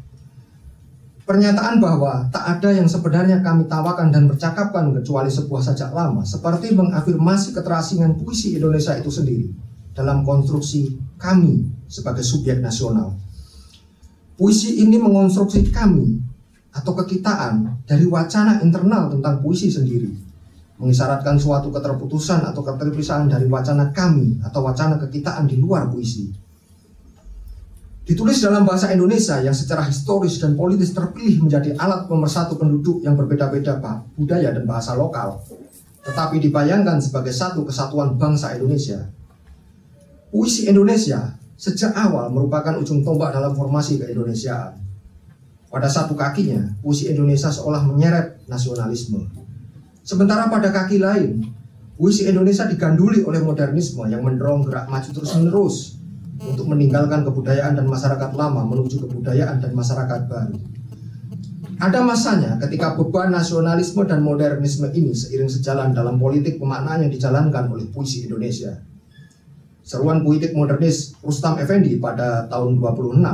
Pernyataan 1.25 1.81
bahwa 1.81 2.29
tak 2.29 2.61
ada 2.61 2.69
yang 2.69 2.85
sebenarnya 2.85 3.41
kami 3.41 3.65
tawakan 3.65 4.13
dan 4.13 4.29
percakapkan 4.29 4.93
kecuali 4.93 5.33
sebuah 5.33 5.73
sajak 5.73 5.97
lama, 5.97 6.21
seperti 6.21 6.77
mengafirmasi 6.77 7.57
keterasingan 7.57 8.21
puisi 8.21 8.61
Indonesia 8.61 8.93
itu 9.01 9.09
sendiri 9.09 9.70
dalam 10.01 10.25
konstruksi 10.25 10.97
kami 11.21 11.69
sebagai 11.85 12.25
subjek 12.25 12.65
nasional. 12.65 13.13
Puisi 14.41 14.81
ini 14.81 14.97
mengonstruksi 14.97 15.69
kami 15.69 16.17
atau 16.73 16.97
kekitaan 16.97 17.85
dari 17.85 18.09
wacana 18.09 18.65
internal 18.65 19.13
tentang 19.13 19.45
puisi 19.45 19.69
sendiri 19.69 20.31
mengisyaratkan 20.81 21.37
suatu 21.37 21.69
keterputusan 21.69 22.41
atau 22.41 22.65
keterpisahan 22.65 23.29
dari 23.29 23.45
wacana 23.45 23.93
kami 23.93 24.41
atau 24.41 24.65
wacana 24.65 24.97
kekitaan 24.97 25.45
di 25.45 25.61
luar 25.61 25.93
puisi. 25.93 26.33
Ditulis 28.09 28.41
dalam 28.41 28.65
bahasa 28.65 28.89
Indonesia 28.91 29.39
yang 29.45 29.53
secara 29.53 29.85
historis 29.85 30.41
dan 30.41 30.57
politis 30.57 30.97
terpilih 30.97 31.47
menjadi 31.47 31.77
alat 31.77 32.09
pemersatu 32.09 32.57
penduduk 32.57 33.05
yang 33.05 33.15
berbeda-beda 33.15 33.77
budaya 34.17 34.51
dan 34.57 34.65
bahasa 34.65 34.97
lokal, 34.97 35.45
tetapi 36.03 36.41
dibayangkan 36.41 36.99
sebagai 36.99 37.31
satu 37.31 37.63
kesatuan 37.69 38.17
bangsa 38.17 38.57
Indonesia. 38.57 39.05
Puisi 40.31 40.71
Indonesia 40.71 41.35
sejak 41.59 41.93
awal 41.93 42.31
merupakan 42.31 42.79
ujung 42.79 43.03
tombak 43.03 43.35
dalam 43.35 43.53
formasi 43.53 43.99
keindonesiaan. 43.99 44.79
Pada 45.71 45.87
satu 45.87 46.19
kakinya, 46.19 46.67
puisi 46.83 47.11
Indonesia 47.11 47.47
seolah 47.47 47.87
menyeret 47.87 48.43
nasionalisme 48.51 49.23
Sementara 50.11 50.51
pada 50.51 50.75
kaki 50.75 50.99
lain, 50.99 51.45
puisi 51.95 52.27
Indonesia 52.27 52.67
diganduli 52.67 53.23
oleh 53.23 53.39
modernisme 53.45 54.03
yang 54.11 54.27
mendorong 54.27 54.67
gerak 54.67 54.91
maju 54.91 55.07
terus-menerus 55.07 56.03
untuk 56.41 56.67
meninggalkan 56.67 57.23
kebudayaan 57.23 57.79
dan 57.79 57.87
masyarakat 57.87 58.31
lama 58.35 58.67
menuju 58.67 59.07
kebudayaan 59.07 59.63
dan 59.63 59.71
masyarakat 59.71 60.27
baru. 60.27 60.57
Ada 61.81 62.03
masanya 62.03 62.59
ketika 62.59 62.99
beban 62.99 63.33
nasionalisme 63.33 64.03
dan 64.05 64.21
modernisme 64.21 64.91
ini 64.93 65.15
seiring 65.15 65.49
sejalan 65.49 65.95
dalam 65.95 66.19
politik 66.19 66.59
pemaknaan 66.59 67.07
yang 67.07 67.13
dijalankan 67.13 67.71
oleh 67.73 67.87
puisi 67.93 68.27
Indonesia. 68.27 68.83
Seruan 69.91 70.23
politik 70.23 70.55
modernis 70.55 71.19
Rustam 71.19 71.59
Effendi 71.59 71.99
pada 71.99 72.47
tahun 72.47 72.79
26 72.79 73.27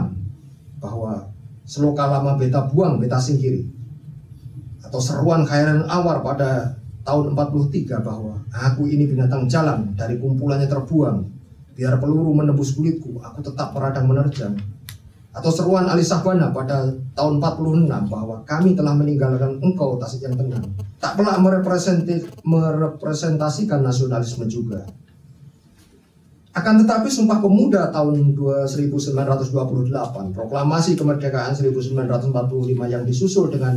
bahwa 0.80 1.28
seloka 1.68 2.08
lama 2.08 2.40
beta 2.40 2.64
buang 2.72 2.96
beta 2.96 3.20
singkiri. 3.20 3.68
Atau 4.80 4.96
seruan 4.96 5.44
Khairan 5.44 5.84
Awar 5.84 6.24
pada 6.24 6.80
tahun 7.04 7.36
43 7.36 8.00
bahwa 8.00 8.40
aku 8.48 8.88
ini 8.88 9.04
binatang 9.04 9.44
jalan 9.44 9.92
dari 10.00 10.16
kumpulannya 10.16 10.64
terbuang. 10.64 11.28
Biar 11.76 12.00
peluru 12.00 12.32
menembus 12.32 12.72
kulitku 12.72 13.20
aku 13.20 13.44
tetap 13.44 13.76
meradang 13.76 14.08
menerjang. 14.08 14.56
Atau 15.36 15.52
seruan 15.52 15.84
Ali 15.92 16.08
Sahbana 16.08 16.56
pada 16.56 16.88
tahun 17.12 17.36
46 17.36 17.84
bahwa 18.08 18.40
kami 18.48 18.72
telah 18.72 18.96
meninggalkan 18.96 19.60
engkau 19.60 20.00
tasik 20.00 20.24
yang 20.24 20.40
tenang. 20.40 20.64
Tak 21.04 21.20
pernah 21.20 21.36
merepresentasikan 21.36 23.84
nasionalisme 23.84 24.48
juga 24.48 24.88
akan 26.56 26.74
tetapi 26.80 27.12
Sumpah 27.12 27.36
Pemuda 27.44 27.92
tahun 27.92 28.32
1928 28.32 29.92
proklamasi 30.32 30.96
kemerdekaan 30.96 31.52
1945 31.52 32.32
yang 32.88 33.04
disusul 33.04 33.52
dengan 33.52 33.76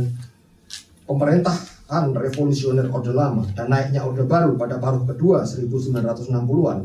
pemerintahan 1.04 2.16
revolusioner 2.16 2.88
Orde 2.88 3.12
Lama 3.12 3.44
dan 3.52 3.68
naiknya 3.68 4.00
Orde 4.00 4.24
Baru 4.24 4.56
pada 4.56 4.80
paruh 4.80 5.04
kedua 5.04 5.44
1960-an 5.44 6.78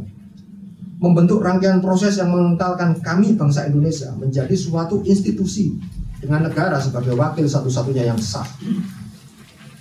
membentuk 0.99 1.39
rangkaian 1.39 1.79
proses 1.79 2.19
yang 2.19 2.27
mengentalkan 2.27 2.99
kami 2.99 3.39
bangsa 3.39 3.63
Indonesia 3.71 4.11
menjadi 4.19 4.51
suatu 4.51 4.99
institusi 5.07 5.79
dengan 6.19 6.51
negara 6.51 6.75
sebagai 6.75 7.15
wakil 7.15 7.47
satu-satunya 7.47 8.11
yang 8.11 8.19
sah. 8.19 8.47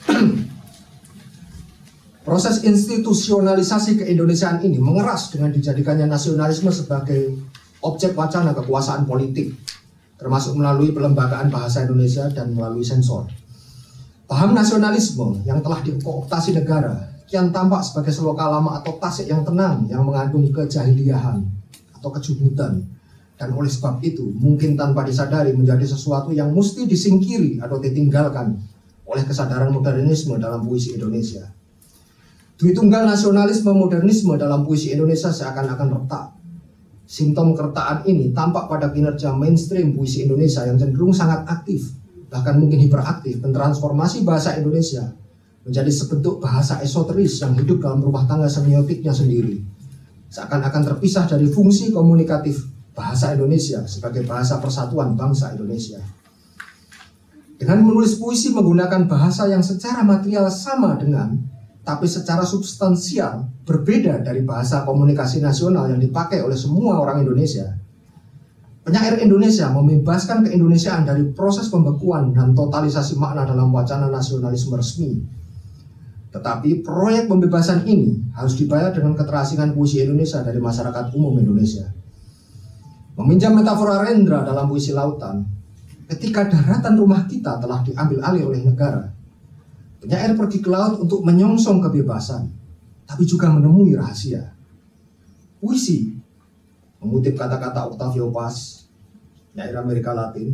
Proses 2.25 2.65
institusionalisasi 2.65 4.01
keindonesiaan 4.01 4.65
ini 4.65 4.81
mengeras 4.81 5.29
dengan 5.29 5.53
dijadikannya 5.53 6.09
nasionalisme 6.09 6.73
sebagai 6.73 7.37
objek 7.85 8.17
wacana 8.17 8.57
kekuasaan 8.57 9.05
politik, 9.05 9.53
termasuk 10.17 10.57
melalui 10.57 10.97
pelembagaan 10.97 11.53
bahasa 11.53 11.85
Indonesia 11.85 12.25
dan 12.33 12.57
melalui 12.57 12.81
sensor. 12.81 13.29
Paham 14.25 14.57
nasionalisme 14.57 15.45
yang 15.45 15.61
telah 15.61 15.85
dikooptasi 15.85 16.57
negara 16.57 17.13
kian 17.29 17.53
tampak 17.53 17.85
sebagai 17.85 18.17
seloka 18.17 18.49
lama 18.49 18.81
atau 18.81 18.97
tasik 18.97 19.29
yang 19.29 19.45
tenang 19.45 19.85
yang 19.93 20.01
mengandung 20.01 20.49
kejahiliahan 20.49 21.45
atau 22.01 22.09
kejubutan 22.09 22.89
dan 23.37 23.53
oleh 23.53 23.69
sebab 23.69 24.01
itu 24.01 24.33
mungkin 24.33 24.81
tanpa 24.81 25.05
disadari 25.05 25.53
menjadi 25.53 25.85
sesuatu 25.85 26.33
yang 26.33 26.57
mesti 26.57 26.89
disingkiri 26.89 27.61
atau 27.61 27.77
ditinggalkan 27.77 28.57
oleh 29.05 29.25
kesadaran 29.29 29.69
modernisme 29.69 30.41
dalam 30.41 30.65
puisi 30.65 30.97
Indonesia. 30.97 31.53
Dwi 32.55 32.71
tunggal 32.71 33.03
nasionalisme 33.03 33.75
modernisme 33.75 34.39
dalam 34.39 34.63
puisi 34.63 34.95
Indonesia 34.95 35.35
seakan-akan 35.35 35.89
retak. 35.91 36.27
Simptom 37.05 37.53
kertaan 37.53 38.07
ini 38.07 38.31
tampak 38.31 38.71
pada 38.71 38.95
kinerja 38.95 39.35
mainstream 39.35 39.93
puisi 39.93 40.25
Indonesia 40.25 40.63
yang 40.63 40.79
cenderung 40.79 41.13
sangat 41.13 41.45
aktif 41.51 42.05
bahkan 42.35 42.59
mungkin 42.59 42.83
hiperaktif 42.83 43.39
mentransformasi 43.47 44.27
bahasa 44.27 44.59
Indonesia 44.59 45.07
menjadi 45.63 45.87
sebentuk 45.95 46.43
bahasa 46.43 46.83
esoteris 46.83 47.39
yang 47.39 47.55
hidup 47.55 47.79
dalam 47.79 48.03
rumah 48.03 48.27
tangga 48.27 48.51
semiotiknya 48.51 49.15
sendiri. 49.15 49.63
Seakan-akan 50.35 50.83
terpisah 50.83 51.31
dari 51.31 51.47
fungsi 51.47 51.95
komunikatif 51.95 52.67
bahasa 52.91 53.39
Indonesia 53.39 53.87
sebagai 53.87 54.27
bahasa 54.27 54.59
persatuan 54.59 55.15
bangsa 55.15 55.55
Indonesia. 55.55 56.03
Dengan 57.55 57.87
menulis 57.87 58.19
puisi 58.19 58.51
menggunakan 58.51 59.07
bahasa 59.07 59.47
yang 59.47 59.63
secara 59.63 60.03
material 60.03 60.51
sama 60.51 60.99
dengan 60.99 61.39
tapi 61.85 62.09
secara 62.09 62.43
substansial 62.49 63.45
berbeda 63.69 64.25
dari 64.25 64.41
bahasa 64.41 64.89
komunikasi 64.89 65.45
nasional 65.45 65.85
yang 65.93 66.01
dipakai 66.01 66.41
oleh 66.41 66.57
semua 66.57 66.97
orang 66.97 67.21
Indonesia. 67.21 67.77
Penyair 68.85 69.21
Indonesia 69.21 69.69
membebaskan 69.69 70.45
keindonesiaan 70.45 71.05
dari 71.05 71.25
proses 71.33 71.69
pembekuan 71.69 72.33
dan 72.33 72.57
totalisasi 72.57 73.17
makna 73.17 73.45
dalam 73.45 73.73
wacana 73.73 74.09
nasionalisme 74.09 74.77
resmi. 74.77 75.25
Tetapi 76.33 76.85
proyek 76.85 77.29
pembebasan 77.29 77.85
ini 77.89 78.33
harus 78.37 78.57
dibayar 78.57 78.93
dengan 78.93 79.17
keterasingan 79.17 79.73
puisi 79.73 80.05
Indonesia 80.05 80.41
dari 80.45 80.61
masyarakat 80.61 81.17
umum 81.17 81.37
Indonesia. 81.37 81.89
Meminjam 83.15 83.55
metafora 83.55 84.05
Rendra 84.05 84.43
dalam 84.43 84.67
puisi 84.67 84.91
lautan, 84.91 85.47
ketika 86.11 86.45
daratan 86.51 86.99
rumah 86.99 87.25
kita 87.25 87.63
telah 87.63 87.81
diambil 87.87 88.21
alih 88.21 88.53
oleh 88.53 88.61
negara, 88.67 89.07
penyair 90.05 90.37
pergi 90.37 90.61
ke 90.61 90.69
laut 90.69 91.01
untuk 91.01 91.25
menyongsong 91.25 91.81
kebebasan, 91.81 92.45
tapi 93.09 93.25
juga 93.25 93.49
menemui 93.49 93.97
rahasia. 93.97 94.53
Puisi, 95.57 96.13
mengutip 97.01 97.33
kata-kata 97.33 97.89
Octavio 97.89 98.29
Paz, 98.29 98.85
penyair 99.57 99.73
Amerika 99.81 100.13
Latin, 100.13 100.53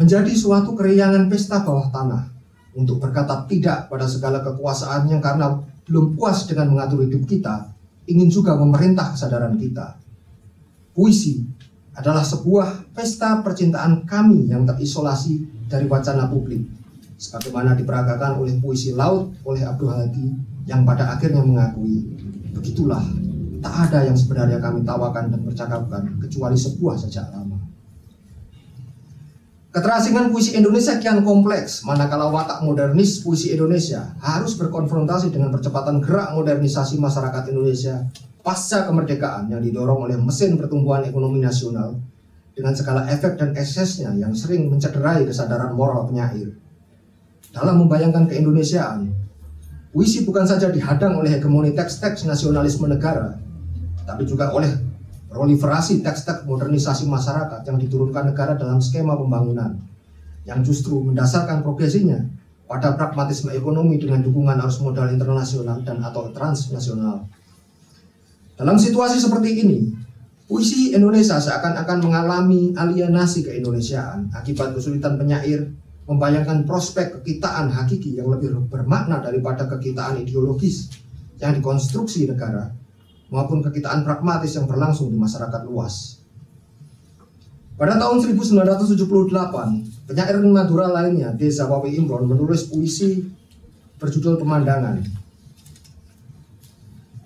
menjadi 0.00 0.32
suatu 0.32 0.72
keriangan 0.72 1.28
pesta 1.28 1.60
bawah 1.60 1.92
tanah 1.92 2.24
untuk 2.72 2.96
berkata 2.96 3.44
tidak 3.44 3.92
pada 3.92 4.08
segala 4.08 4.40
kekuasaan 4.40 5.12
yang 5.12 5.20
karena 5.20 5.60
belum 5.84 6.16
puas 6.16 6.48
dengan 6.48 6.72
mengatur 6.72 7.04
hidup 7.04 7.28
kita, 7.28 7.68
ingin 8.08 8.32
juga 8.32 8.56
memerintah 8.56 9.12
kesadaran 9.12 9.60
kita. 9.60 10.00
Puisi 10.96 11.44
adalah 11.92 12.24
sebuah 12.24 12.96
pesta 12.96 13.44
percintaan 13.44 14.08
kami 14.08 14.48
yang 14.48 14.64
terisolasi 14.64 15.68
dari 15.68 15.84
wacana 15.84 16.24
publik 16.32 16.85
sebagaimana 17.16 17.72
diperagakan 17.76 18.40
oleh 18.40 18.56
puisi 18.60 18.92
laut 18.92 19.32
oleh 19.44 19.64
Abdul 19.64 19.92
Hadi 19.92 20.26
yang 20.68 20.84
pada 20.84 21.16
akhirnya 21.16 21.40
mengakui 21.40 22.04
begitulah 22.52 23.02
tak 23.64 23.90
ada 23.90 24.06
yang 24.06 24.16
sebenarnya 24.16 24.60
kami 24.60 24.84
tawakan 24.84 25.32
dan 25.32 25.40
percakapkan 25.42 26.02
kecuali 26.20 26.56
sebuah 26.56 26.94
sejak 27.00 27.32
lama 27.32 27.56
Keterasingan 29.76 30.32
puisi 30.32 30.56
Indonesia 30.56 30.96
kian 30.96 31.20
kompleks, 31.20 31.84
manakala 31.84 32.32
watak 32.32 32.64
modernis 32.64 33.20
puisi 33.20 33.52
Indonesia 33.52 34.08
harus 34.24 34.56
berkonfrontasi 34.56 35.28
dengan 35.28 35.52
percepatan 35.52 36.00
gerak 36.00 36.32
modernisasi 36.32 36.96
masyarakat 36.96 37.52
Indonesia 37.52 38.00
pasca 38.40 38.88
kemerdekaan 38.88 39.52
yang 39.52 39.60
didorong 39.60 40.08
oleh 40.08 40.16
mesin 40.16 40.56
pertumbuhan 40.56 41.04
ekonomi 41.04 41.44
nasional 41.44 41.92
dengan 42.56 42.72
segala 42.72 43.04
efek 43.12 43.36
dan 43.36 43.52
eksesnya 43.52 44.16
yang 44.16 44.32
sering 44.32 44.64
mencederai 44.72 45.28
kesadaran 45.28 45.76
moral 45.76 46.08
penyair. 46.08 46.56
Dalam 47.56 47.80
membayangkan 47.80 48.28
keindonesiaan, 48.28 49.08
puisi 49.96 50.28
bukan 50.28 50.44
saja 50.44 50.68
dihadang 50.68 51.16
oleh 51.16 51.40
hegemoni 51.40 51.72
teks-teks 51.72 52.28
nasionalisme 52.28 52.84
negara, 52.84 53.32
tapi 54.04 54.28
juga 54.28 54.52
oleh 54.52 54.68
proliferasi 55.32 56.04
teks-teks 56.04 56.44
modernisasi 56.44 57.08
masyarakat 57.08 57.64
yang 57.64 57.80
diturunkan 57.80 58.28
negara 58.28 58.60
dalam 58.60 58.76
skema 58.84 59.16
pembangunan 59.16 59.72
yang 60.44 60.60
justru 60.60 61.00
mendasarkan 61.00 61.64
progresinya 61.64 62.20
pada 62.68 62.92
pragmatisme 62.92 63.48
ekonomi 63.56 63.96
dengan 63.96 64.20
dukungan 64.20 64.60
arus 64.60 64.84
modal 64.84 65.08
internasional 65.08 65.80
dan 65.80 66.04
atau 66.04 66.28
transnasional. 66.36 67.24
Dalam 68.52 68.76
situasi 68.76 69.16
seperti 69.16 69.64
ini, 69.64 69.96
puisi 70.44 70.92
Indonesia 70.92 71.40
seakan-akan 71.40 72.04
mengalami 72.04 72.76
alienasi 72.76 73.48
keindonesiaan 73.48 74.28
akibat 74.36 74.76
kesulitan 74.76 75.16
penyair 75.16 75.72
membayangkan 76.06 76.62
prospek 76.62 77.20
kekitaan 77.20 77.70
hakiki 77.70 78.14
yang 78.14 78.30
lebih 78.30 78.54
bermakna 78.70 79.18
daripada 79.18 79.66
kekitaan 79.66 80.22
ideologis 80.22 80.88
yang 81.42 81.58
dikonstruksi 81.58 82.30
negara 82.30 82.70
maupun 83.28 83.58
kekitaan 83.60 84.06
pragmatis 84.06 84.54
yang 84.54 84.70
berlangsung 84.70 85.10
di 85.10 85.18
masyarakat 85.18 85.66
luas. 85.66 86.22
Pada 87.76 88.00
tahun 88.00 88.24
1978, 88.24 90.08
penyair 90.08 90.40
Madura 90.40 90.88
lainnya, 90.88 91.34
Desa 91.36 91.68
Wawi 91.68 91.98
Imron, 92.00 92.24
menulis 92.24 92.72
puisi 92.72 93.20
berjudul 94.00 94.40
Pemandangan. 94.40 95.04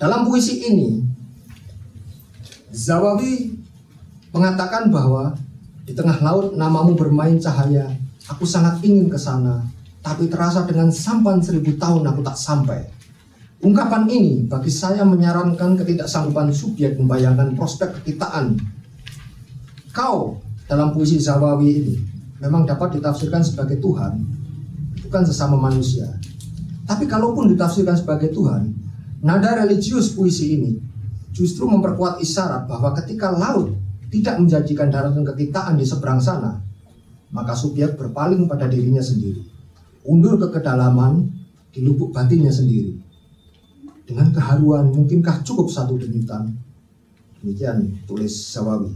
Dalam 0.01 0.27
puisi 0.27 0.65
ini, 0.65 1.05
Zawawi 2.73 3.53
mengatakan 4.33 4.89
bahwa 4.89 5.37
di 5.85 5.93
tengah 5.93 6.19
laut 6.25 6.57
namamu 6.57 6.97
bermain 6.97 7.37
cahaya, 7.37 8.00
aku 8.31 8.47
sangat 8.47 8.79
ingin 8.87 9.11
ke 9.11 9.19
sana, 9.19 9.59
tapi 10.01 10.31
terasa 10.31 10.63
dengan 10.63 10.95
sampan 10.95 11.43
seribu 11.43 11.75
tahun 11.75 12.07
aku 12.07 12.21
tak 12.23 12.39
sampai. 12.39 12.81
Ungkapan 13.61 14.09
ini 14.09 14.49
bagi 14.49 14.73
saya 14.73 15.05
menyarankan 15.05 15.77
ketidaksanggupan 15.77 16.49
subjek 16.49 16.97
membayangkan 16.97 17.53
prospek 17.59 18.01
kekitaan. 18.01 18.57
Kau 19.93 20.41
dalam 20.65 20.95
puisi 20.97 21.21
Zawawi 21.21 21.69
ini 21.69 21.97
memang 22.41 22.65
dapat 22.65 22.97
ditafsirkan 22.97 23.45
sebagai 23.45 23.77
Tuhan, 23.83 24.23
bukan 25.05 25.23
sesama 25.29 25.61
manusia. 25.61 26.09
Tapi 26.89 27.05
kalaupun 27.05 27.53
ditafsirkan 27.53 28.01
sebagai 28.01 28.33
Tuhan, 28.33 28.73
nada 29.21 29.61
religius 29.61 30.17
puisi 30.17 30.57
ini 30.57 30.73
justru 31.37 31.69
memperkuat 31.69 32.23
isyarat 32.25 32.65
bahwa 32.65 32.97
ketika 33.03 33.29
laut 33.29 33.77
tidak 34.09 34.41
menjanjikan 34.41 34.89
daratan 34.89 35.23
kekitaan 35.23 35.77
di 35.77 35.85
seberang 35.85 36.19
sana, 36.19 36.70
maka 37.31 37.55
subjek 37.55 37.95
berpaling 37.95 38.47
pada 38.51 38.67
dirinya 38.67 39.03
sendiri, 39.03 39.43
undur 40.07 40.39
ke 40.39 40.59
kedalaman 40.59 41.31
di 41.71 41.83
lubuk 41.83 42.11
batinnya 42.11 42.51
sendiri. 42.51 42.99
Dengan 44.07 44.35
keharuan, 44.35 44.91
mungkinkah 44.91 45.47
cukup 45.47 45.71
satu 45.71 45.95
denyutan? 45.95 46.51
Demikian 47.39 48.03
tulis 48.11 48.35
Sawawi. 48.51 48.91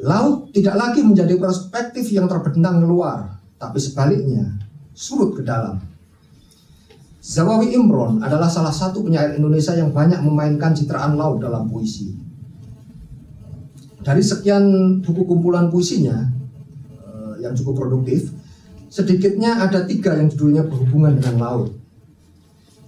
Laut 0.00 0.48
tidak 0.56 0.80
lagi 0.80 1.04
menjadi 1.04 1.36
perspektif 1.36 2.08
yang 2.08 2.24
terbentang 2.24 2.80
keluar, 2.80 3.36
tapi 3.60 3.76
sebaliknya 3.76 4.56
surut 4.96 5.36
ke 5.36 5.42
dalam 5.44 5.78
Zawawi 7.28 7.76
Imron 7.76 8.24
adalah 8.24 8.48
salah 8.48 8.72
satu 8.72 9.04
penyair 9.04 9.36
Indonesia 9.36 9.76
yang 9.76 9.92
banyak 9.92 10.16
memainkan 10.24 10.72
citraan 10.72 11.12
laut 11.12 11.44
dalam 11.44 11.68
puisi. 11.68 12.16
Dari 14.00 14.24
sekian 14.24 14.64
buku 15.04 15.28
kumpulan 15.28 15.68
puisinya 15.68 16.37
yang 17.40 17.54
cukup 17.54 17.86
produktif, 17.86 18.30
sedikitnya 18.88 19.62
ada 19.62 19.84
tiga 19.84 20.16
yang 20.16 20.28
judulnya 20.28 20.66
berhubungan 20.66 21.18
dengan 21.18 21.36
laut. 21.38 21.68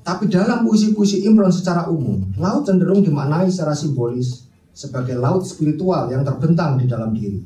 Tapi 0.00 0.26
dalam 0.32 0.64
puisi-puisi 0.64 1.28
Imron 1.28 1.52
secara 1.52 1.86
umum, 1.92 2.24
laut 2.40 2.64
cenderung 2.64 3.04
dimaknai 3.04 3.52
secara 3.52 3.76
simbolis 3.76 4.48
sebagai 4.72 5.14
laut 5.20 5.44
spiritual 5.44 6.08
yang 6.08 6.24
terbentang 6.24 6.80
di 6.80 6.88
dalam 6.88 7.12
diri. 7.12 7.44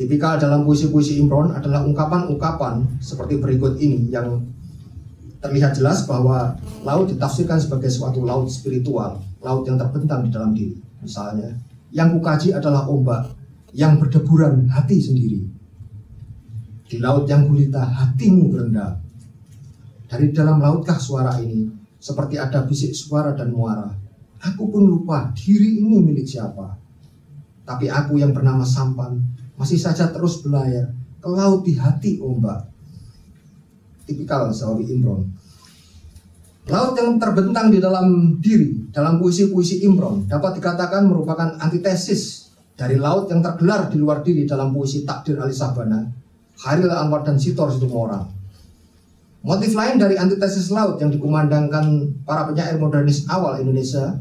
Tipikal 0.00 0.40
dalam 0.40 0.64
puisi-puisi 0.64 1.20
Imron 1.20 1.52
adalah 1.52 1.84
ungkapan-ungkapan 1.84 3.04
seperti 3.04 3.36
berikut 3.36 3.76
ini 3.76 4.08
yang 4.08 4.40
terlihat 5.44 5.76
jelas 5.76 6.08
bahwa 6.08 6.56
laut 6.88 7.12
ditafsirkan 7.12 7.60
sebagai 7.60 7.92
suatu 7.92 8.24
laut 8.24 8.48
spiritual, 8.48 9.20
laut 9.44 9.68
yang 9.68 9.76
terbentang 9.76 10.24
di 10.24 10.30
dalam 10.32 10.56
diri. 10.56 10.72
Misalnya, 11.04 11.52
yang 11.92 12.16
kukaji 12.16 12.56
adalah 12.56 12.88
ombak 12.88 13.28
yang 13.76 14.00
berdeburan 14.00 14.72
hati 14.72 15.04
sendiri. 15.04 15.59
Di 16.90 16.98
laut 16.98 17.30
yang 17.30 17.46
gulita, 17.46 17.86
hatimu 17.86 18.50
berendam. 18.50 18.98
Dari 20.10 20.34
dalam 20.34 20.58
lautkah 20.58 20.98
suara 20.98 21.38
ini, 21.38 21.70
seperti 22.02 22.34
ada 22.34 22.66
bisik 22.66 22.90
suara 22.90 23.30
dan 23.30 23.54
muara. 23.54 23.86
Aku 24.42 24.66
pun 24.66 24.82
lupa 24.82 25.30
diri 25.30 25.78
ini 25.78 26.02
milik 26.02 26.26
siapa. 26.26 26.74
Tapi 27.62 27.86
aku 27.86 28.18
yang 28.18 28.34
bernama 28.34 28.66
Sampan 28.66 29.22
masih 29.54 29.78
saja 29.78 30.10
terus 30.10 30.42
belayar 30.42 30.90
ke 31.22 31.28
laut 31.30 31.62
di 31.62 31.78
hati 31.78 32.18
ombak 32.18 32.70
tipikal 34.10 34.50
Sawawi 34.50 34.90
Imron. 34.90 35.22
Laut 36.66 36.98
yang 36.98 37.14
terbentang 37.22 37.70
di 37.70 37.78
dalam 37.78 38.38
diri, 38.42 38.90
dalam 38.90 39.22
puisi-puisi 39.22 39.86
Imron, 39.86 40.26
dapat 40.26 40.58
dikatakan 40.58 41.06
merupakan 41.06 41.54
antitesis 41.62 42.50
dari 42.74 42.98
laut 42.98 43.30
yang 43.30 43.38
tergelar 43.38 43.86
di 43.86 43.96
luar 43.98 44.26
diri 44.26 44.46
dalam 44.46 44.74
puisi 44.74 45.06
Takdir 45.06 45.38
Ali 45.38 45.54
Sabana, 45.54 46.02
Haril 46.60 46.92
Anwar 46.92 47.24
dan 47.24 47.40
Sitor 47.40 47.72
Situmorang. 47.72 48.28
Motif 49.40 49.72
lain 49.72 49.96
dari 49.96 50.20
antitesis 50.20 50.68
laut 50.68 51.00
yang 51.00 51.08
dikumandangkan 51.08 52.12
para 52.28 52.44
penyair 52.44 52.76
modernis 52.76 53.24
awal 53.24 53.56
Indonesia 53.56 54.20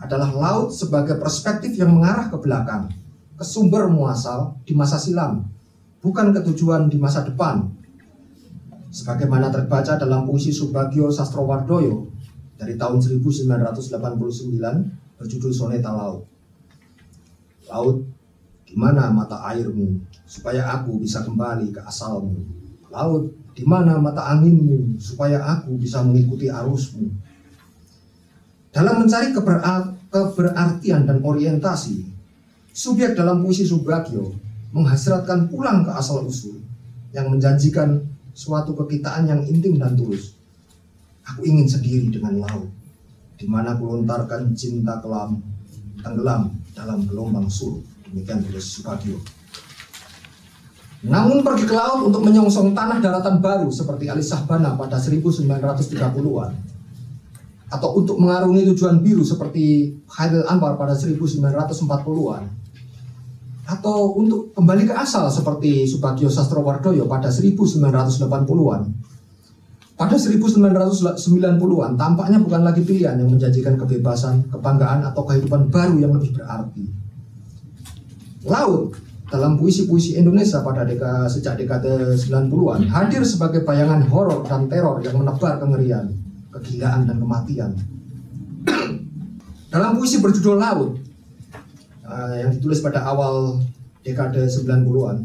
adalah 0.00 0.32
laut 0.32 0.72
sebagai 0.72 1.20
perspektif 1.20 1.76
yang 1.76 1.92
mengarah 1.92 2.32
ke 2.32 2.40
belakang, 2.40 2.88
ke 3.36 3.44
sumber 3.44 3.92
muasal 3.92 4.56
di 4.64 4.72
masa 4.72 4.96
silam, 4.96 5.44
bukan 6.00 6.32
ke 6.32 6.40
tujuan 6.48 6.88
di 6.88 6.96
masa 6.96 7.28
depan 7.28 7.68
sebagaimana 8.94 9.50
terbaca 9.50 9.98
dalam 9.98 10.22
puisi 10.22 10.54
Subagio 10.54 11.10
Sastrowardoyo 11.10 12.06
dari 12.54 12.78
tahun 12.78 13.02
1989 13.02 15.18
berjudul 15.18 15.50
Soneta 15.50 15.90
Laut. 15.90 16.22
Laut, 17.66 18.06
di 18.64 18.74
mana 18.74 19.12
mata 19.12 19.40
airmu 19.52 20.00
supaya 20.24 20.66
aku 20.80 20.98
bisa 21.00 21.22
kembali 21.22 21.70
ke 21.70 21.80
asalmu? 21.84 22.40
Laut, 22.88 23.30
di 23.54 23.62
mana 23.62 24.02
mata 24.02 24.34
anginmu 24.34 24.98
supaya 24.98 25.38
aku 25.38 25.78
bisa 25.78 26.02
mengikuti 26.02 26.50
arusmu. 26.50 27.06
Dalam 28.74 29.06
mencari 29.06 29.30
keberartian 30.10 31.06
dan 31.06 31.22
orientasi, 31.22 32.02
subjek 32.74 33.14
dalam 33.14 33.38
puisi 33.46 33.62
Subagio 33.62 34.34
menghasratkan 34.74 35.46
pulang 35.46 35.86
ke 35.86 35.94
asal 35.94 36.26
usul 36.26 36.58
yang 37.14 37.30
menjanjikan 37.30 38.02
suatu 38.34 38.74
kekitaan 38.74 39.30
yang 39.30 39.46
intim 39.46 39.78
dan 39.78 39.94
tulus. 39.94 40.34
Aku 41.22 41.46
ingin 41.46 41.70
sendiri 41.70 42.10
dengan 42.10 42.42
laut, 42.42 42.66
di 43.38 43.46
mana 43.46 43.78
kulontarkan 43.78 44.50
cinta 44.58 44.98
kelam, 44.98 45.38
tenggelam 46.02 46.50
dalam 46.74 47.06
gelombang 47.06 47.46
surut. 47.46 47.93
Demikian 48.14 48.46
tulis 48.46 48.62
Subagio. 48.62 49.18
Namun 51.02 51.42
pergi 51.42 51.66
ke 51.66 51.74
laut 51.74 52.06
untuk 52.06 52.22
menyongsong 52.22 52.70
tanah 52.70 53.02
daratan 53.02 53.42
baru 53.42 53.66
seperti 53.74 54.06
Alisah 54.06 54.46
Bana 54.46 54.78
pada 54.78 55.02
1930-an 55.02 56.50
atau 57.74 57.90
untuk 57.98 58.22
mengarungi 58.22 58.70
tujuan 58.70 59.02
biru 59.02 59.26
seperti 59.26 59.98
Khairil 60.06 60.46
Anwar 60.46 60.78
pada 60.78 60.94
1940-an 60.94 62.42
atau 63.66 64.14
untuk 64.14 64.54
kembali 64.54 64.86
ke 64.86 64.94
asal 64.94 65.26
seperti 65.26 65.82
Subagio 65.90 66.30
Sastrowardoyo 66.30 67.10
pada 67.10 67.34
1980-an 67.34 68.82
pada 69.98 70.14
1990-an 70.14 71.92
tampaknya 71.98 72.38
bukan 72.38 72.62
lagi 72.62 72.86
pilihan 72.86 73.18
yang 73.18 73.30
menjanjikan 73.30 73.74
kebebasan, 73.74 74.54
kebanggaan 74.54 75.02
atau 75.02 75.26
kehidupan 75.26 75.66
baru 75.66 75.98
yang 75.98 76.14
lebih 76.14 76.34
berarti. 76.38 77.03
Laut 78.44 78.92
dalam 79.32 79.56
puisi-puisi 79.56 80.20
Indonesia 80.20 80.60
pada 80.60 80.84
deka, 80.84 81.26
sejak 81.32 81.56
dekade 81.56 82.12
90-an 82.12 82.86
hadir 82.92 83.24
sebagai 83.24 83.64
bayangan 83.64 84.04
horor 84.12 84.44
dan 84.44 84.68
teror 84.68 85.00
yang 85.00 85.16
menebar 85.16 85.56
kengerian, 85.56 86.12
kegilaan 86.52 87.08
dan 87.08 87.16
kematian. 87.16 87.72
dalam 89.72 89.96
puisi 89.96 90.20
berjudul 90.20 90.60
Laut 90.60 91.00
uh, 92.04 92.34
yang 92.36 92.52
ditulis 92.52 92.84
pada 92.84 93.08
awal 93.08 93.64
dekade 94.04 94.44
90-an, 94.44 95.24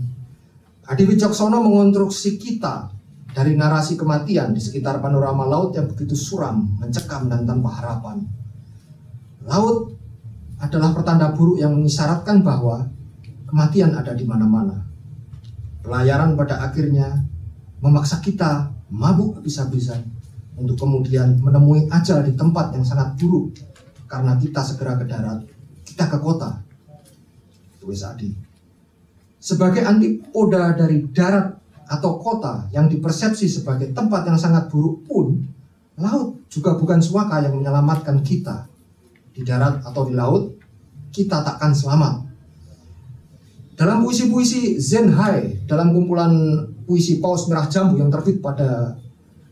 Adi 0.89 1.03
Wicaksono 1.05 1.59
mengonstruksi 1.59 2.39
kita 2.39 2.89
dari 3.35 3.53
narasi 3.53 3.93
kematian 3.93 4.55
di 4.55 4.63
sekitar 4.63 5.03
panorama 5.03 5.45
laut 5.45 5.75
yang 5.77 5.85
begitu 5.85 6.17
suram, 6.17 6.65
mencekam 6.81 7.29
dan 7.29 7.45
tanpa 7.45 7.69
harapan. 7.77 8.25
Laut 9.45 9.93
adalah 10.57 10.91
pertanda 10.97 11.29
buruk 11.29 11.61
yang 11.61 11.77
mengisyaratkan 11.77 12.41
bahwa 12.41 12.89
kematian 13.49 13.97
ada 13.97 14.13
di 14.13 14.23
mana-mana. 14.23 14.85
Pelayaran 15.81 16.37
pada 16.37 16.61
akhirnya 16.61 17.25
memaksa 17.81 18.21
kita 18.21 18.69
mabuk 18.93 19.41
habis-habisan 19.41 20.05
untuk 20.53 20.77
kemudian 20.77 21.41
menemui 21.41 21.89
ajal 21.89 22.21
di 22.21 22.37
tempat 22.37 22.75
yang 22.77 22.85
sangat 22.85 23.17
buruk 23.17 23.57
karena 24.05 24.37
kita 24.37 24.61
segera 24.61 24.97
ke 25.01 25.05
darat, 25.09 25.41
kita 25.81 26.05
ke 26.05 26.17
kota. 26.21 26.61
Tulis 27.79 28.03
Adi. 28.05 28.29
Sebagai 29.39 29.87
antipoda 29.87 30.75
dari 30.75 31.07
darat 31.09 31.55
atau 31.89 32.19
kota 32.19 32.67
yang 32.75 32.91
dipersepsi 32.91 33.49
sebagai 33.49 33.95
tempat 33.95 34.27
yang 34.27 34.35
sangat 34.35 34.67
buruk 34.67 35.07
pun, 35.07 35.41
laut 35.97 36.43
juga 36.51 36.75
bukan 36.75 36.99
suaka 36.99 37.39
yang 37.41 37.55
menyelamatkan 37.55 38.19
kita. 38.19 38.67
Di 39.31 39.47
darat 39.47 39.79
atau 39.87 40.03
di 40.03 40.13
laut, 40.13 40.59
kita 41.15 41.39
takkan 41.39 41.71
selamat 41.71 42.28
dalam 43.79 44.03
puisi-puisi 44.03 44.75
Zen 44.75 45.07
Hai, 45.15 45.63
dalam 45.63 45.95
kumpulan 45.95 46.35
puisi 46.83 47.23
Paus 47.23 47.47
Merah 47.47 47.63
Jambu 47.71 47.95
yang 47.95 48.11
terbit 48.11 48.43
pada 48.43 48.99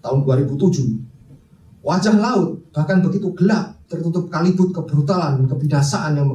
tahun 0.04 0.28
2007, 0.28 1.80
wajah 1.80 2.16
laut 2.20 2.60
bahkan 2.76 3.00
begitu 3.00 3.32
gelap, 3.40 3.80
tertutup 3.88 4.28
kalibut 4.28 4.76
kebrutalan, 4.76 5.48
kebidasaan 5.48 6.20
yang 6.20 6.28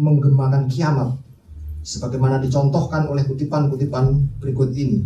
menggemakan 0.00 0.64
kiamat. 0.64 1.12
Sebagaimana 1.84 2.40
dicontohkan 2.40 3.04
oleh 3.04 3.28
kutipan-kutipan 3.28 4.40
berikut 4.40 4.72
ini. 4.72 5.04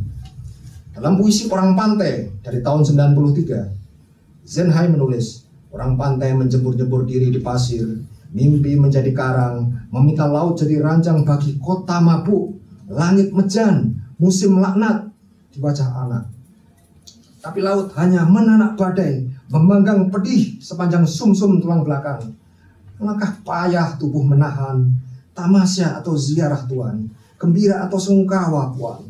Dalam 0.95 1.19
puisi 1.19 1.51
Orang 1.51 1.75
Pantai 1.75 2.31
dari 2.47 2.63
tahun 2.63 2.87
93, 2.87 4.47
Zenhai 4.47 4.87
menulis, 4.87 5.51
Orang 5.71 5.95
pantai 5.95 6.35
menjemur-jemur 6.35 7.07
diri 7.07 7.31
di 7.31 7.39
pasir, 7.39 7.87
Mimpi 8.31 8.79
menjadi 8.79 9.11
karang, 9.11 9.67
meminta 9.91 10.23
laut 10.31 10.55
jadi 10.55 10.79
ranjang 10.79 11.27
bagi 11.27 11.59
kota 11.59 11.99
mabuk, 11.99 12.55
langit 12.87 13.35
mejan, 13.35 13.91
musim 14.23 14.63
laknat 14.63 15.11
di 15.51 15.59
wajah 15.59 15.91
anak. 16.07 16.31
Tapi 17.43 17.59
laut 17.59 17.91
hanya 17.99 18.23
menanak 18.23 18.79
badai, 18.79 19.27
memanggang 19.51 20.07
pedih 20.13 20.63
sepanjang 20.63 21.03
sumsum 21.03 21.59
-sum 21.59 21.63
tulang 21.65 21.83
belakang. 21.83 22.23
Langkah 23.01 23.35
payah 23.43 23.97
tubuh 23.99 24.23
menahan, 24.23 24.87
tamasya 25.35 25.99
atau 25.99 26.15
ziarah 26.15 26.69
Tuhan, 26.69 27.09
gembira 27.41 27.83
atau 27.89 27.97
sungkawa 27.97 28.71
Puan. 28.77 29.09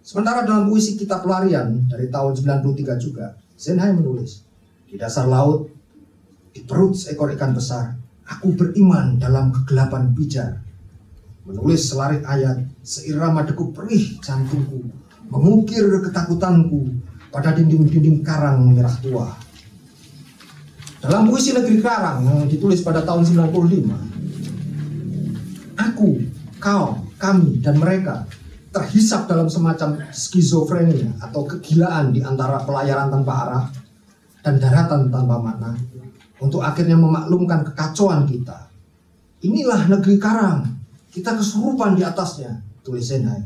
Sementara 0.00 0.48
dalam 0.48 0.70
puisi 0.70 0.96
kitab 0.96 1.26
pelarian 1.26 1.84
dari 1.90 2.08
tahun 2.08 2.32
93 2.62 2.96
juga, 2.96 3.36
Zenhai 3.58 3.92
menulis, 3.92 4.46
di 4.88 4.96
dasar 4.96 5.28
laut, 5.28 5.68
di 6.54 6.64
perut 6.64 6.96
seekor 6.96 7.34
ikan 7.36 7.52
besar, 7.52 7.92
Aku 8.26 8.58
beriman 8.58 9.22
dalam 9.22 9.54
kegelapan 9.54 10.10
pijar. 10.10 10.58
Menulis 11.46 11.94
selarik 11.94 12.26
ayat, 12.26 12.58
seirama 12.82 13.46
degup 13.46 13.70
perih 13.70 14.18
jantungku, 14.18 14.82
mengukir 15.30 15.86
ketakutanku 16.02 16.90
pada 17.30 17.54
dinding-dinding 17.54 18.26
karang 18.26 18.66
merah 18.74 18.90
tua. 18.98 19.30
Dalam 20.98 21.30
puisi 21.30 21.54
Negeri 21.54 21.78
Karang 21.78 22.26
yang 22.26 22.50
ditulis 22.50 22.82
pada 22.82 23.06
tahun 23.06 23.22
95, 23.22 25.78
aku, 25.78 26.18
kau, 26.58 26.98
kami, 27.14 27.62
dan 27.62 27.78
mereka 27.78 28.26
terhisap 28.74 29.30
dalam 29.30 29.46
semacam 29.46 30.02
skizofrenia 30.10 31.14
atau 31.22 31.46
kegilaan 31.46 32.10
di 32.10 32.26
antara 32.26 32.58
pelayaran 32.66 33.06
tanpa 33.06 33.32
arah 33.46 33.70
dan 34.42 34.58
daratan 34.58 35.06
tanpa 35.06 35.38
makna 35.38 35.78
untuk 36.40 36.60
akhirnya 36.60 36.96
memaklumkan 36.96 37.64
kekacauan 37.72 38.28
kita. 38.28 38.68
Inilah 39.44 39.88
negeri 39.88 40.16
karang, 40.16 40.76
kita 41.12 41.36
kesurupan 41.36 41.96
di 41.96 42.02
atasnya, 42.04 42.60
tulis 42.84 43.08
Zenhai. 43.08 43.44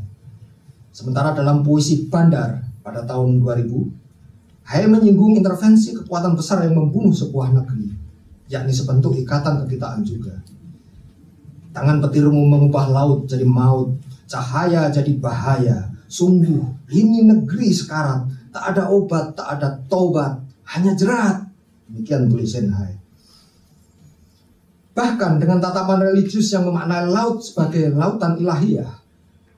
Sementara 0.91 1.31
dalam 1.35 1.63
puisi 1.63 2.11
Bandar 2.11 2.63
pada 2.83 3.07
tahun 3.07 3.39
2000, 3.43 4.01
Hai 4.71 4.87
menyinggung 4.87 5.35
intervensi 5.35 5.91
kekuatan 5.99 6.39
besar 6.39 6.63
yang 6.63 6.79
membunuh 6.79 7.11
sebuah 7.11 7.51
negeri, 7.51 7.91
yakni 8.47 8.71
sebentuk 8.71 9.19
ikatan 9.19 9.67
kekitaan 9.67 10.07
juga. 10.07 10.31
Tangan 11.75 11.99
petirmu 11.99 12.47
mengubah 12.47 12.87
laut 12.87 13.27
jadi 13.27 13.43
maut, 13.43 13.99
cahaya 14.31 14.87
jadi 14.87 15.11
bahaya. 15.19 15.91
Sungguh, 16.07 16.87
ini 16.87 17.27
negeri 17.27 17.75
sekarang, 17.75 18.31
tak 18.55 18.75
ada 18.75 18.95
obat, 18.95 19.35
tak 19.35 19.59
ada 19.59 19.75
tobat, 19.91 20.39
hanya 20.71 20.95
jerat. 20.95 21.50
Demikian 21.91 22.31
tulis 22.31 22.55
Senhai. 22.55 22.95
Bahkan 24.95 25.43
dengan 25.43 25.59
tatapan 25.59 26.07
religius 26.07 26.55
yang 26.55 26.71
memaknai 26.71 27.11
laut 27.11 27.43
sebagai 27.43 27.91
lautan 27.91 28.39
ilahiyah, 28.39 28.91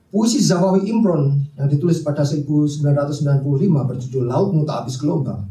puisi 0.09 0.41
Zawawi 0.41 0.89
Imron 0.89 1.45
yang 1.61 1.69
ditulis 1.69 2.01
pada 2.01 2.25
1995 2.25 2.81
berjudul 3.69 4.25
Laut 4.29 4.57
Muta 4.57 4.81
Habis 4.81 4.97
Gelombang, 4.97 5.45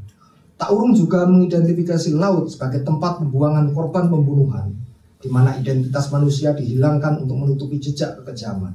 tak 0.57 0.69
urung 0.69 0.93
juga 0.93 1.25
mengidentifikasi 1.25 2.13
laut 2.13 2.53
sebagai 2.53 2.85
tempat 2.85 3.21
pembuangan 3.21 3.73
korban 3.73 4.09
pembunuhan, 4.09 4.69
di 5.17 5.29
mana 5.29 5.57
identitas 5.57 6.09
manusia 6.13 6.53
dihilangkan 6.53 7.21
untuk 7.25 7.37
menutupi 7.41 7.81
jejak 7.81 8.21
kekejaman. 8.21 8.73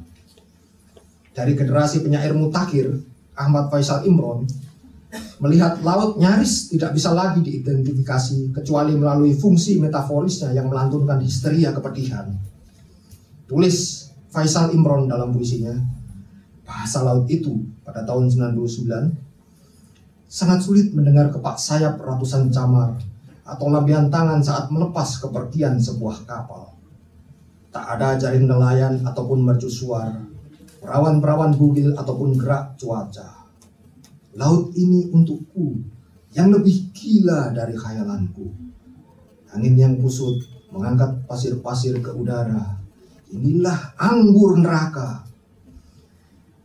Dari 1.31 1.55
generasi 1.55 2.03
penyair 2.03 2.35
mutakhir, 2.35 2.91
Ahmad 3.39 3.71
Faisal 3.71 4.03
Imron, 4.03 4.49
melihat 5.37 5.85
laut 5.85 6.17
nyaris 6.17 6.73
tidak 6.73 6.97
bisa 6.97 7.13
lagi 7.13 7.45
diidentifikasi 7.45 8.57
kecuali 8.57 8.97
melalui 8.97 9.37
fungsi 9.37 9.77
metaforisnya 9.77 10.57
yang 10.57 10.73
melantunkan 10.73 11.21
histeria 11.21 11.77
kepedihan. 11.77 12.33
Tulis 13.47 14.09
Faisal 14.33 14.73
Imron 14.73 15.09
dalam 15.09 15.33
puisinya, 15.33 15.73
bahasa 16.65 17.05
laut 17.05 17.29
itu 17.31 17.57
pada 17.87 18.03
tahun 18.03 18.29
99 18.29 19.17
sangat 20.27 20.59
sulit 20.61 20.91
mendengar 20.93 21.31
kepak 21.31 21.57
sayap 21.57 21.97
ratusan 22.03 22.51
camar 22.51 22.99
atau 23.47 23.71
lambian 23.71 24.11
tangan 24.11 24.43
saat 24.43 24.67
melepas 24.75 25.23
kepergian 25.23 25.79
sebuah 25.79 26.27
kapal. 26.27 26.75
Tak 27.71 27.97
ada 27.97 28.19
jaring 28.19 28.49
nelayan 28.49 29.05
ataupun 29.07 29.47
mercusuar, 29.47 30.11
perawan-perawan 30.83 31.55
bugil 31.55 31.95
ataupun 31.95 32.35
gerak 32.35 32.75
cuaca 32.81 33.36
Laut 34.37 34.77
ini 34.77 35.09
untukku 35.11 35.81
yang 36.37 36.53
lebih 36.53 36.93
gila 36.93 37.57
dari 37.57 37.73
khayalanku. 37.73 38.45
Angin 39.57 39.75
yang 39.81 39.97
kusut 39.97 40.45
mengangkat 40.69 41.25
pasir-pasir 41.25 41.97
ke 42.05 42.13
udara. 42.13 42.77
Inilah 43.33 43.97
anggur 43.97 44.61
neraka. 44.61 45.25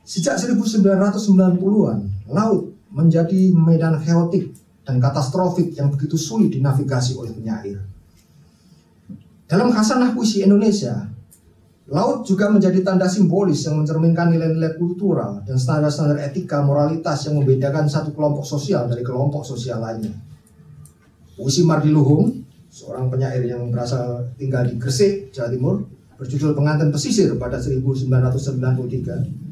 Sejak 0.04 0.36
1990-an, 0.36 2.28
laut 2.28 2.76
menjadi 2.92 3.56
medan 3.56 3.96
chaotic 4.04 4.52
dan 4.84 5.00
katastrofik 5.00 5.72
yang 5.72 5.88
begitu 5.88 6.20
sulit 6.20 6.52
dinavigasi 6.52 7.16
oleh 7.16 7.32
penyair. 7.32 7.80
Dalam 9.48 9.72
khasanah 9.72 10.12
puisi 10.12 10.44
Indonesia, 10.44 11.08
laut 11.92 12.24
juga 12.24 12.48
menjadi 12.48 12.80
tanda 12.82 13.04
simbolis 13.12 13.68
yang 13.68 13.84
mencerminkan 13.84 14.32
nilai-nilai 14.32 14.80
kultural 14.80 15.44
dan 15.44 15.60
standar-standar 15.60 16.24
etika 16.24 16.64
moralitas 16.64 17.28
yang 17.28 17.36
membedakan 17.44 17.92
satu 17.92 18.16
kelompok 18.16 18.48
sosial 18.48 18.88
dari 18.88 19.04
kelompok 19.04 19.44
sosial 19.44 19.84
lainnya. 19.84 20.16
Puisi 21.36 21.68
Mardi 21.68 21.92
Luhung, 21.92 22.48
seorang 22.72 23.12
penyair 23.12 23.44
yang 23.44 23.68
berasal 23.68 24.32
tinggal 24.40 24.64
di 24.64 24.80
Gresik, 24.80 25.36
Jawa 25.36 25.52
Timur, 25.52 25.84
berjudul 26.16 26.56
Pengantin 26.56 26.96
Pesisir 26.96 27.36
pada 27.36 27.60
1993 27.60 29.52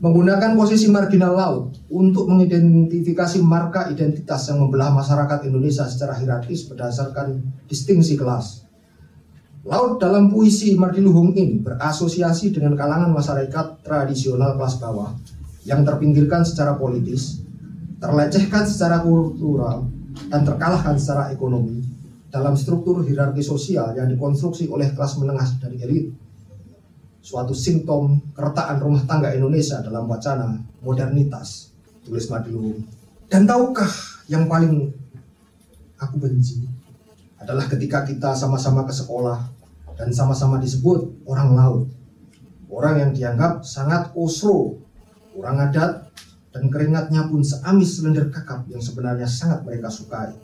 menggunakan 0.00 0.56
posisi 0.56 0.88
marginal 0.88 1.36
laut 1.36 1.76
untuk 1.92 2.24
mengidentifikasi 2.24 3.36
marka 3.44 3.92
identitas 3.92 4.48
yang 4.48 4.64
membelah 4.64 4.88
masyarakat 4.96 5.44
Indonesia 5.44 5.84
secara 5.84 6.16
hierarkis 6.16 6.64
berdasarkan 6.72 7.44
distingsi 7.68 8.16
kelas. 8.16 8.64
Laut 9.60 10.00
dalam 10.00 10.32
puisi 10.32 10.72
Mardiluhung 10.72 11.36
ini 11.36 11.60
berasosiasi 11.60 12.48
dengan 12.48 12.72
kalangan 12.72 13.12
masyarakat 13.12 13.84
tradisional 13.84 14.56
kelas 14.56 14.80
bawah 14.80 15.12
yang 15.68 15.84
terpinggirkan 15.84 16.40
secara 16.48 16.80
politis, 16.80 17.44
terlecehkan 18.00 18.64
secara 18.64 19.04
kultural, 19.04 19.84
dan 20.32 20.48
terkalahkan 20.48 20.96
secara 20.96 21.28
ekonomi 21.28 21.84
dalam 22.32 22.56
struktur 22.56 23.04
hierarki 23.04 23.44
sosial 23.44 23.92
yang 23.92 24.08
dikonstruksi 24.08 24.64
oleh 24.72 24.96
kelas 24.96 25.20
menengah 25.20 25.48
dari 25.60 25.76
elit. 25.84 26.06
Suatu 27.20 27.52
simptom 27.52 28.16
keretakan 28.32 28.80
rumah 28.80 29.04
tangga 29.04 29.28
Indonesia 29.36 29.84
dalam 29.84 30.08
wacana 30.08 30.56
modernitas 30.80 31.68
tulis 32.00 32.24
Madilu 32.32 32.80
dan 33.28 33.44
tahukah 33.44 33.92
yang 34.24 34.48
paling 34.48 34.88
aku 36.00 36.16
benci 36.16 36.64
adalah 37.40 37.64
ketika 37.66 38.04
kita 38.04 38.36
sama-sama 38.36 38.84
ke 38.84 38.92
sekolah 38.92 39.40
dan 39.96 40.12
sama-sama 40.12 40.60
disebut 40.60 41.24
orang 41.24 41.56
laut 41.56 41.82
orang 42.68 42.94
yang 43.08 43.10
dianggap 43.16 43.64
sangat 43.64 44.12
osro 44.12 44.78
orang 45.34 45.72
adat 45.72 46.12
dan 46.52 46.68
keringatnya 46.68 47.26
pun 47.26 47.40
seamis 47.40 47.98
selender 47.98 48.28
kakap 48.28 48.68
yang 48.68 48.82
sebenarnya 48.84 49.26
sangat 49.26 49.64
mereka 49.64 49.88
sukai 49.88 50.36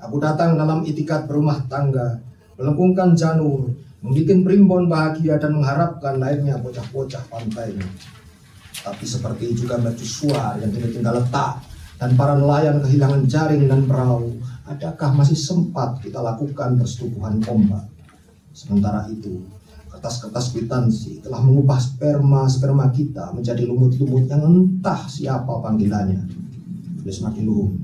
aku 0.00 0.16
datang 0.16 0.56
dalam 0.56 0.82
itikat 0.82 1.28
berumah 1.28 1.68
tangga 1.68 2.18
melengkungkan 2.56 3.12
janur 3.12 3.68
membuat 4.00 4.38
primbon 4.44 4.84
bahagia 4.88 5.36
dan 5.36 5.60
mengharapkan 5.60 6.16
lahirnya 6.16 6.56
bocah-bocah 6.56 7.20
pantai. 7.28 7.76
Tapi 8.80 9.04
seperti 9.04 9.52
juga 9.52 9.76
mercusuar 9.76 10.56
yang 10.56 10.72
tidak 10.72 10.90
tinggal 10.96 11.20
letak 11.20 11.60
dan 12.00 12.16
para 12.16 12.32
nelayan 12.32 12.80
kehilangan 12.80 13.28
jaring 13.28 13.68
dan 13.68 13.84
perahu, 13.84 14.40
adakah 14.70 15.10
masih 15.18 15.34
sempat 15.34 15.98
kita 15.98 16.22
lakukan 16.22 16.78
persetubuhan 16.78 17.42
ombak? 17.50 17.90
Sementara 18.54 19.10
itu, 19.10 19.42
kertas-kertas 19.90 20.54
kwitansi 20.54 21.26
telah 21.26 21.42
mengubah 21.42 21.82
sperma-sperma 21.82 22.94
kita 22.94 23.34
menjadi 23.34 23.66
lumut-lumut 23.66 24.30
yang 24.30 24.46
entah 24.46 25.10
siapa 25.10 25.50
panggilannya. 25.58 26.22
Tulis 27.02 27.18
mati 27.26 27.42
luhung. 27.42 27.74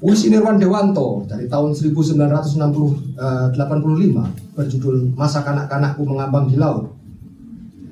Puisi 0.00 0.32
Nirwan 0.32 0.56
Dewanto 0.56 1.28
dari 1.28 1.44
tahun 1.44 1.76
1985 1.76 3.12
eh, 3.20 4.28
berjudul 4.56 5.12
Masa 5.12 5.44
Kanak-Kanakku 5.44 6.00
Mengambang 6.08 6.48
di 6.48 6.56
Laut 6.56 6.88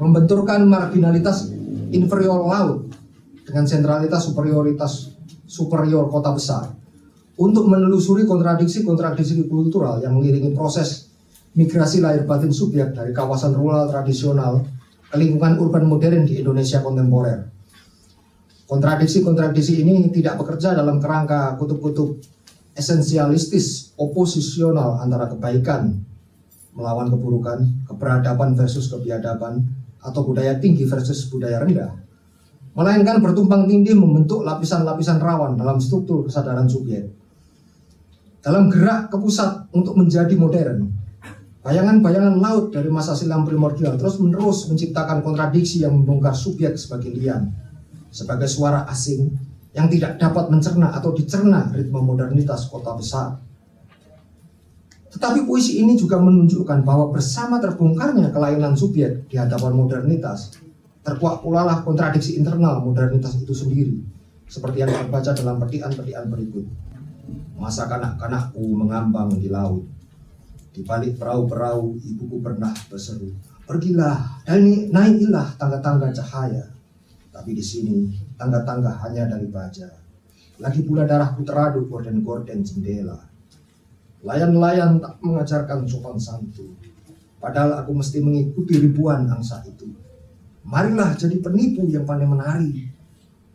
membenturkan 0.01 0.65
marginalitas 0.65 1.53
inferior 1.93 2.49
laut 2.49 2.89
dengan 3.45 3.69
sentralitas 3.69 4.25
superioritas 4.25 5.13
superior 5.45 6.09
kota 6.09 6.33
besar 6.33 6.73
untuk 7.39 7.71
menelusuri 7.71 8.27
kontradiksi-kontradiksi 8.27 9.47
kultural 9.47 10.03
yang 10.03 10.19
mengiringi 10.19 10.53
proses 10.59 11.09
migrasi 11.55 12.03
lahir 12.03 12.27
batin 12.27 12.51
subjek 12.51 12.91
dari 12.95 13.15
kawasan 13.15 13.55
rural 13.55 13.87
tradisional 13.87 14.67
ke 15.09 15.17
lingkungan 15.17 15.57
urban 15.63 15.87
modern 15.87 16.27
di 16.27 16.43
Indonesia 16.43 16.83
kontemporer. 16.83 17.47
Kontradiksi-kontradiksi 18.69 19.81
ini 19.81 20.13
tidak 20.13 20.37
bekerja 20.43 20.77
dalam 20.77 21.01
kerangka 21.01 21.57
kutub-kutub 21.57 22.21
esensialistis 22.77 23.97
oposisional 23.97 25.01
antara 25.01 25.31
kebaikan 25.31 26.05
melawan 26.79 27.11
keburukan, 27.11 27.59
keberadaban 27.91 28.55
versus 28.55 28.87
kebiadaban, 28.87 29.67
atau 29.99 30.23
budaya 30.23 30.63
tinggi 30.63 30.87
versus 30.87 31.27
budaya 31.27 31.59
rendah. 31.59 31.91
Melainkan 32.79 33.19
bertumpang 33.19 33.67
tindih 33.67 33.99
membentuk 33.99 34.47
lapisan-lapisan 34.47 35.19
rawan 35.19 35.59
dalam 35.59 35.83
struktur 35.83 36.23
kesadaran 36.31 36.71
subjek. 36.71 37.18
Dalam 38.39 38.71
gerak 38.71 39.11
ke 39.11 39.17
pusat 39.19 39.67
untuk 39.75 39.99
menjadi 39.99 40.35
modern, 40.39 40.89
bayangan-bayangan 41.63 42.39
laut 42.39 42.71
dari 42.71 42.89
masa 42.89 43.13
silam 43.19 43.43
primordial 43.45 43.99
terus 43.99 44.17
menerus 44.23 44.71
menciptakan 44.71 45.21
kontradiksi 45.21 45.83
yang 45.83 45.93
membongkar 45.93 46.33
subjek 46.33 46.79
sebagai 46.79 47.13
lian 47.13 47.51
sebagai 48.09 48.49
suara 48.49 48.89
asing 48.89 49.29
yang 49.77 49.87
tidak 49.87 50.17
dapat 50.17 50.49
mencerna 50.49 50.97
atau 50.97 51.13
dicerna 51.13 51.71
ritme 51.71 52.01
modernitas 52.01 52.67
kota 52.73 52.97
besar. 52.97 53.37
Tetapi 55.09 55.49
puisi 55.49 55.81
ini 55.81 55.97
juga 55.97 56.21
menunjukkan 56.21 56.85
bahwa 56.85 57.13
bersama 57.13 57.57
terbongkarnya 57.61 58.29
kelainan 58.33 58.77
subjek 58.77 59.29
di 59.29 59.37
hadapan 59.41 59.73
modernitas, 59.73 60.57
terkuak 61.01 61.41
pula 61.41 61.65
lah 61.65 61.81
kontradiksi 61.81 62.37
internal 62.37 62.85
modernitas 62.85 63.37
itu 63.41 63.57
sendiri, 63.57 64.05
seperti 64.45 64.85
yang 64.85 64.93
terbaca 64.93 65.33
dalam 65.33 65.57
petian-petian 65.57 66.29
berikut. 66.29 66.65
Masa 67.59 67.91
kanak-kanakku 67.91 68.63
mengambang 68.63 69.35
di 69.35 69.51
laut, 69.51 69.85
di 70.71 70.87
balik 70.87 71.19
perahu-perahu 71.19 71.99
ibuku 71.99 72.39
pernah 72.39 72.71
berseru, 72.87 73.35
pergilah 73.67 74.47
dan 74.47 74.63
naikilah 74.95 75.59
tangga-tangga 75.59 76.15
cahaya, 76.15 76.71
tapi 77.35 77.59
di 77.59 77.65
sini 77.65 78.15
tangga-tangga 78.39 78.95
hanya 79.03 79.27
dari 79.27 79.51
baja. 79.51 79.91
Lagi 80.59 80.83
pula 80.83 81.07
darahku 81.07 81.47
teraduk 81.47 81.87
gorden-gorden 81.87 82.67
jendela. 82.67 83.19
Layan-layan 84.27 84.99
tak 84.99 85.23
mengajarkan 85.23 85.87
sopan 85.87 86.19
santun. 86.19 86.75
Padahal 87.39 87.79
aku 87.79 87.95
mesti 87.95 88.19
mengikuti 88.19 88.83
ribuan 88.83 89.31
angsa 89.31 89.63
itu. 89.63 89.87
Marilah 90.67 91.15
jadi 91.15 91.39
penipu 91.39 91.87
yang 91.87 92.03
pandai 92.03 92.27
menari. 92.27 92.91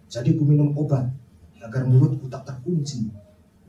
Jadi 0.07 0.39
ku 0.39 0.47
minum 0.47 0.71
obat 0.79 1.11
agar 1.59 1.83
mulutku 1.83 2.31
tak 2.31 2.47
terkunci. 2.47 3.22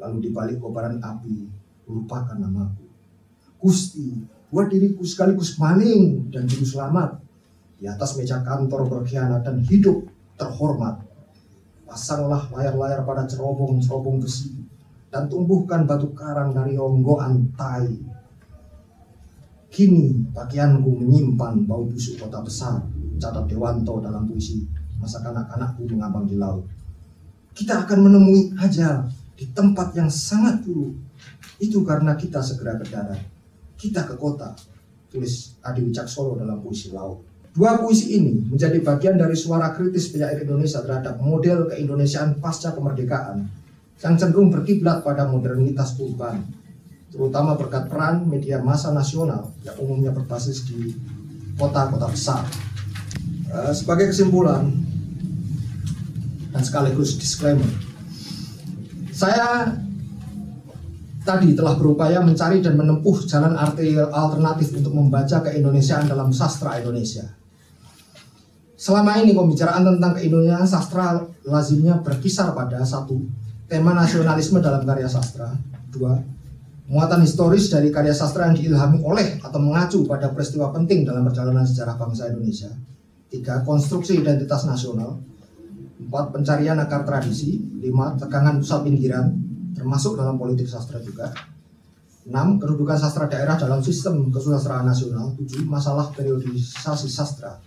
Lalu 0.04 0.28
di 0.28 0.30
balik 0.36 0.60
kobaran 0.60 1.00
api, 1.00 1.48
lupakan 1.88 2.36
namaku. 2.36 2.84
Gusti, 3.56 4.12
buat 4.52 4.68
diriku 4.68 5.00
sekaligus 5.00 5.56
maling 5.56 6.28
dan 6.28 6.44
juru 6.44 6.68
selamat 6.68 7.16
di 7.80 7.88
atas 7.88 8.20
meja 8.20 8.44
kantor 8.44 8.84
berkhianat 8.84 9.40
dan 9.40 9.64
hidup 9.64 10.04
terhormat. 10.36 11.00
Pasanglah 11.88 12.52
layar-layar 12.52 13.00
pada 13.08 13.24
cerobong-cerobong 13.24 14.20
besi 14.20 14.52
dan 15.08 15.24
tumbuhkan 15.32 15.88
batu 15.88 16.12
karang 16.12 16.52
dari 16.52 16.76
onggoan 16.76 17.56
tai. 17.56 17.88
Kini 19.72 20.28
pakaianku 20.36 21.00
menyimpan 21.00 21.64
bau 21.64 21.88
busuk 21.88 22.20
kota 22.20 22.44
besar, 22.44 22.84
catat 23.16 23.48
Dewanto 23.48 24.04
dalam 24.04 24.28
puisi 24.28 24.68
masa 25.00 25.24
kanak-kanakku 25.24 25.88
mengambang 25.88 26.28
di 26.28 26.36
laut. 26.36 26.68
Kita 27.56 27.88
akan 27.88 27.98
menemui 28.04 28.52
ajal 28.60 29.23
di 29.34 29.50
tempat 29.50 29.94
yang 29.98 30.10
sangat 30.10 30.62
buruk. 30.62 30.94
Itu 31.58 31.82
karena 31.82 32.14
kita 32.14 32.42
segera 32.42 32.78
ke 32.78 32.86
darat. 32.90 33.22
Kita 33.78 34.06
ke 34.06 34.14
kota. 34.18 34.54
Tulis 35.10 35.58
Adi 35.62 35.82
Wicaksono 35.86 36.34
dalam 36.34 36.58
puisi 36.58 36.90
laut. 36.90 37.22
Dua 37.54 37.78
puisi 37.78 38.18
ini 38.18 38.50
menjadi 38.50 38.82
bagian 38.82 39.14
dari 39.14 39.38
suara 39.38 39.70
kritis 39.70 40.10
penyair 40.10 40.42
Indonesia 40.42 40.82
terhadap 40.82 41.22
model 41.22 41.70
keindonesiaan 41.70 42.42
pasca 42.42 42.74
kemerdekaan 42.74 43.46
yang 44.02 44.18
cenderung 44.18 44.50
berkiblat 44.50 45.06
pada 45.06 45.30
modernitas 45.30 45.94
urban, 46.02 46.42
terutama 47.14 47.54
berkat 47.54 47.86
peran 47.86 48.26
media 48.26 48.58
massa 48.58 48.90
nasional 48.90 49.54
yang 49.62 49.78
umumnya 49.78 50.10
berbasis 50.10 50.66
di 50.66 50.98
kota-kota 51.54 52.10
besar. 52.10 52.42
Eh, 53.54 53.70
sebagai 53.70 54.10
kesimpulan 54.10 54.66
dan 56.50 56.62
sekaligus 56.66 57.14
disclaimer, 57.14 57.70
saya 59.24 59.72
tadi 61.24 61.56
telah 61.56 61.80
berupaya 61.80 62.20
mencari 62.20 62.60
dan 62.60 62.76
menempuh 62.76 63.24
jalan 63.24 63.56
alternatif 64.12 64.76
untuk 64.76 64.92
membaca 64.92 65.40
keindonesiaan 65.40 66.04
dalam 66.04 66.28
sastra 66.28 66.76
Indonesia. 66.76 67.24
Selama 68.76 69.16
ini 69.24 69.32
pembicaraan 69.32 69.96
tentang 69.96 70.12
keindonesiaan 70.20 70.68
sastra 70.68 71.24
lazimnya 71.48 72.04
berkisar 72.04 72.52
pada 72.52 72.84
satu 72.84 73.16
tema 73.64 73.96
nasionalisme 73.96 74.60
dalam 74.60 74.84
karya 74.84 75.08
sastra, 75.08 75.56
dua 75.88 76.20
muatan 76.84 77.24
historis 77.24 77.72
dari 77.72 77.88
karya 77.88 78.12
sastra 78.12 78.52
yang 78.52 78.60
diilhami 78.60 79.00
oleh 79.00 79.40
atau 79.40 79.56
mengacu 79.56 80.04
pada 80.04 80.28
peristiwa 80.36 80.68
penting 80.68 81.08
dalam 81.08 81.24
perjalanan 81.24 81.64
sejarah 81.64 81.96
bangsa 81.96 82.28
Indonesia, 82.28 82.68
tiga 83.32 83.64
konstruksi 83.64 84.20
identitas 84.20 84.68
nasional, 84.68 85.16
Empat, 86.14 86.30
pencarian 86.30 86.78
akar 86.78 87.02
tradisi. 87.02 87.58
Lima, 87.82 88.14
tegangan 88.14 88.62
pusat 88.62 88.86
pinggiran, 88.86 89.34
termasuk 89.74 90.14
dalam 90.14 90.38
politik 90.38 90.70
sastra 90.70 91.02
juga. 91.02 91.26
Enam, 92.30 92.54
kedudukan 92.62 92.94
sastra 92.94 93.26
daerah 93.26 93.58
dalam 93.58 93.82
sistem 93.82 94.30
kesusastraan 94.30 94.86
nasional. 94.86 95.34
Tujuh, 95.34 95.66
masalah 95.66 96.14
periodisasi 96.14 97.10
sastra. 97.10 97.58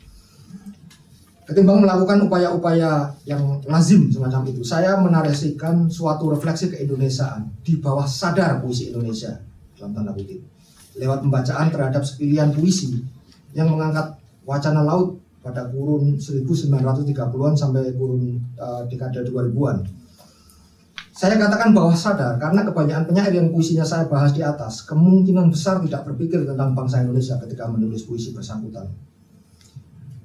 Ketimbang 1.43 1.83
melakukan 1.83 2.23
upaya-upaya 2.23 3.11
yang 3.27 3.59
lazim 3.67 4.07
semacam 4.07 4.47
itu, 4.47 4.63
saya 4.63 4.95
menarasikan 4.95 5.91
suatu 5.91 6.31
refleksi 6.31 6.71
keindonesiaan 6.71 7.51
di 7.67 7.83
bawah 7.83 8.07
sadar 8.07 8.63
puisi 8.63 8.95
Indonesia 8.95 9.35
dalam 9.75 9.91
tanda 9.91 10.15
kutip 10.15 10.39
lewat 10.95 11.19
pembacaan 11.19 11.67
terhadap 11.67 11.99
sepilihan 12.07 12.55
puisi 12.55 13.03
yang 13.51 13.67
mengangkat 13.67 14.15
wacana 14.47 14.87
laut 14.87 15.19
pada 15.47 15.71
kurun 15.71 16.19
1930-an 16.19 17.53
sampai 17.55 17.95
kurun 17.95 18.35
uh, 18.59 18.83
dekade 18.91 19.23
2000-an. 19.23 19.87
Saya 21.17 21.33
katakan 21.39 21.73
bahwa 21.73 21.95
sadar 21.97 22.37
karena 22.37 22.61
kebanyakan 22.61 23.09
penyair 23.09 23.33
yang 23.33 23.49
puisinya 23.49 23.81
saya 23.81 24.05
bahas 24.05 24.35
di 24.35 24.43
atas 24.43 24.85
kemungkinan 24.85 25.49
besar 25.49 25.81
tidak 25.81 26.05
berpikir 26.05 26.45
tentang 26.45 26.75
bangsa 26.77 27.01
Indonesia 27.01 27.39
ketika 27.41 27.65
menulis 27.65 28.05
puisi 28.05 28.35
bersangkutan. 28.35 28.85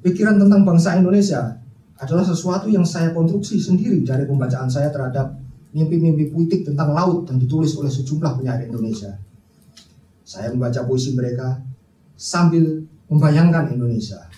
Pikiran 0.02 0.36
tentang 0.36 0.66
bangsa 0.66 0.98
Indonesia 0.98 1.62
adalah 2.02 2.26
sesuatu 2.26 2.66
yang 2.66 2.82
saya 2.82 3.14
konstruksi 3.14 3.62
sendiri 3.62 4.02
dari 4.02 4.26
pembacaan 4.26 4.66
saya 4.66 4.90
terhadap 4.90 5.38
mimpi-mimpi 5.72 6.28
puitik 6.28 6.66
tentang 6.66 6.92
laut 6.92 7.24
yang 7.30 7.38
ditulis 7.38 7.72
oleh 7.78 7.88
sejumlah 7.88 8.42
penyair 8.42 8.68
Indonesia. 8.68 9.16
Saya 10.26 10.52
membaca 10.52 10.82
puisi 10.84 11.14
mereka 11.16 11.62
sambil 12.18 12.84
membayangkan 13.08 13.72
Indonesia. 13.72 14.31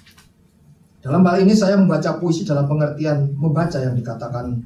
Dalam 1.04 1.20
hal 1.28 1.44
ini 1.44 1.52
saya 1.52 1.76
membaca 1.76 2.16
puisi 2.16 2.48
dalam 2.48 2.64
pengertian 2.64 3.36
membaca 3.36 3.76
yang 3.76 3.92
dikatakan 3.92 4.56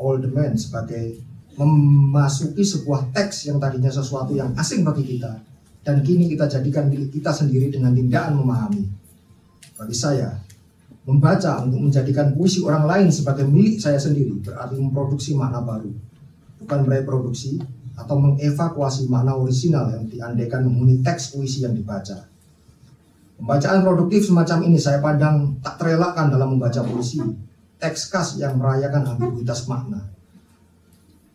old 0.00 0.24
man 0.32 0.56
sebagai 0.56 1.20
memasuki 1.60 2.64
sebuah 2.64 3.12
teks 3.12 3.52
yang 3.52 3.60
tadinya 3.60 3.92
sesuatu 3.92 4.32
yang 4.32 4.56
asing 4.56 4.80
bagi 4.80 5.04
kita 5.04 5.36
dan 5.84 6.00
kini 6.00 6.32
kita 6.32 6.48
jadikan 6.48 6.88
milik 6.88 7.12
kita 7.12 7.28
sendiri 7.28 7.68
dengan 7.68 7.92
tindakan 7.92 8.40
memahami. 8.40 8.88
Bagi 9.76 9.92
saya, 9.92 10.32
membaca 11.04 11.60
untuk 11.60 11.92
menjadikan 11.92 12.32
puisi 12.32 12.64
orang 12.64 12.88
lain 12.88 13.08
sebagai 13.12 13.44
milik 13.44 13.76
saya 13.76 14.00
sendiri 14.00 14.32
berarti 14.40 14.80
memproduksi 14.80 15.36
makna 15.36 15.60
baru, 15.60 15.92
bukan 16.64 16.78
mereproduksi 16.88 17.60
atau 18.00 18.16
mengevakuasi 18.16 19.12
makna 19.12 19.36
orisinal 19.36 19.92
yang 19.92 20.08
diandaikan 20.08 20.64
menghuni 20.64 21.04
teks 21.04 21.36
puisi 21.36 21.68
yang 21.68 21.76
dibaca. 21.76 22.32
Pembacaan 23.36 23.84
produktif 23.84 24.24
semacam 24.24 24.64
ini 24.64 24.80
saya 24.80 24.98
pandang 25.04 25.60
tak 25.60 25.76
terelakkan 25.76 26.32
dalam 26.32 26.56
membaca 26.56 26.80
puisi, 26.80 27.20
teks 27.76 28.08
khas 28.08 28.40
yang 28.40 28.56
merayakan 28.56 29.16
ambiguitas 29.16 29.68
makna. 29.68 30.00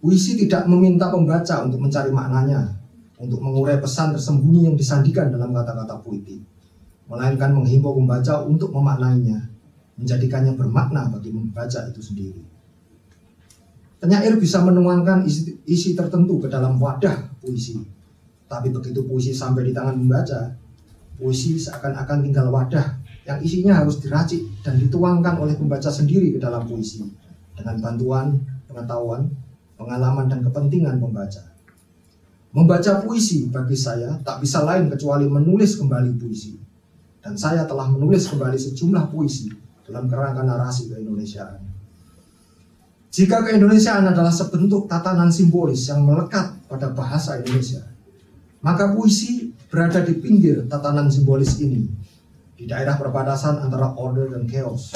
Puisi 0.01 0.33
tidak 0.33 0.65
meminta 0.65 1.13
pembaca 1.13 1.61
untuk 1.61 1.77
mencari 1.77 2.09
maknanya, 2.09 2.73
untuk 3.21 3.37
mengurai 3.37 3.77
pesan 3.77 4.17
tersembunyi 4.17 4.73
yang 4.73 4.75
disandikan 4.75 5.29
dalam 5.29 5.53
kata-kata 5.53 6.01
puisi, 6.01 6.41
melainkan 7.05 7.53
menghimbau 7.53 7.93
pembaca 7.93 8.41
untuk 8.49 8.73
memaknainya, 8.73 9.37
menjadikannya 10.01 10.57
bermakna 10.57 11.05
bagi 11.13 11.29
membaca 11.29 11.85
itu 11.85 12.01
sendiri. 12.01 12.41
Penyair 14.01 14.41
bisa 14.41 14.65
menuangkan 14.65 15.29
isi, 15.29 15.53
isi 15.69 15.93
tertentu 15.93 16.41
ke 16.41 16.49
dalam 16.49 16.81
wadah 16.81 17.37
puisi, 17.37 17.77
tapi 18.49 18.73
begitu 18.73 19.05
puisi 19.05 19.29
sampai 19.29 19.69
di 19.69 19.71
tangan 19.77 19.93
membaca, 19.93 20.57
Puisi 21.21 21.53
seakan-akan 21.61 22.25
tinggal 22.25 22.49
wadah 22.49 22.97
yang 23.29 23.37
isinya 23.45 23.77
harus 23.77 24.01
diracik 24.01 24.41
dan 24.65 24.81
dituangkan 24.81 25.37
oleh 25.37 25.53
pembaca 25.53 25.93
sendiri 25.93 26.33
ke 26.33 26.41
dalam 26.41 26.65
puisi 26.65 27.05
dengan 27.53 27.77
bantuan, 27.77 28.41
pengetahuan, 28.65 29.29
pengalaman, 29.77 30.25
dan 30.25 30.41
kepentingan 30.41 30.97
pembaca. 30.97 31.45
Membaca 32.51 33.05
puisi 33.05 33.53
bagi 33.53 33.77
saya 33.77 34.17
tak 34.25 34.41
bisa 34.41 34.65
lain 34.65 34.89
kecuali 34.89 35.29
menulis 35.29 35.77
kembali 35.77 36.17
puisi. 36.17 36.57
Dan 37.21 37.37
saya 37.37 37.69
telah 37.69 37.85
menulis 37.85 38.25
kembali 38.25 38.57
sejumlah 38.57 39.13
puisi 39.13 39.53
dalam 39.85 40.09
kerangka 40.09 40.41
narasi 40.41 40.89
keindonesiaan. 40.89 41.61
Jika 43.13 43.45
keindonesiaan 43.45 44.09
adalah 44.09 44.33
sebentuk 44.33 44.89
tatanan 44.89 45.29
simbolis 45.29 45.85
yang 45.85 46.01
melekat 46.01 46.57
pada 46.65 46.89
bahasa 46.89 47.37
Indonesia, 47.37 47.85
maka 48.63 48.89
puisi 48.95 49.50
berada 49.71 50.03
di 50.03 50.19
pinggir 50.19 50.67
tatanan 50.67 51.07
simbolis 51.07 51.55
ini, 51.63 51.87
di 52.59 52.67
daerah 52.67 52.99
perbatasan 52.99 53.63
antara 53.63 53.95
order 53.95 54.35
dan 54.35 54.43
chaos. 54.43 54.91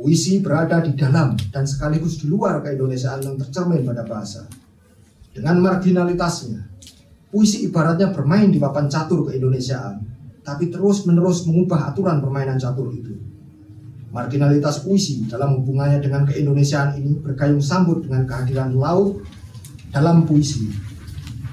Puisi 0.00 0.40
berada 0.40 0.80
di 0.80 0.96
dalam 0.96 1.36
dan 1.52 1.68
sekaligus 1.68 2.24
di 2.24 2.32
luar 2.32 2.64
keindonesiaan 2.64 3.20
yang 3.20 3.36
tercermin 3.36 3.84
pada 3.84 4.08
bahasa. 4.08 4.48
Dengan 5.36 5.60
marginalitasnya, 5.60 6.64
puisi 7.28 7.68
ibaratnya 7.68 8.08
bermain 8.08 8.48
di 8.48 8.56
papan 8.56 8.88
catur 8.88 9.28
keindonesiaan, 9.28 10.00
tapi 10.40 10.72
terus-menerus 10.72 11.44
mengubah 11.44 11.92
aturan 11.92 12.24
permainan 12.24 12.56
catur 12.56 12.88
itu. 12.96 13.12
Marginalitas 14.08 14.80
puisi 14.80 15.28
dalam 15.28 15.60
hubungannya 15.60 16.00
dengan 16.00 16.24
keindonesiaan 16.24 16.96
ini 16.96 17.20
bergayung 17.20 17.60
sambut 17.60 18.08
dengan 18.08 18.24
kehadiran 18.24 18.72
laut 18.72 19.20
dalam 19.92 20.24
puisi. 20.24 20.72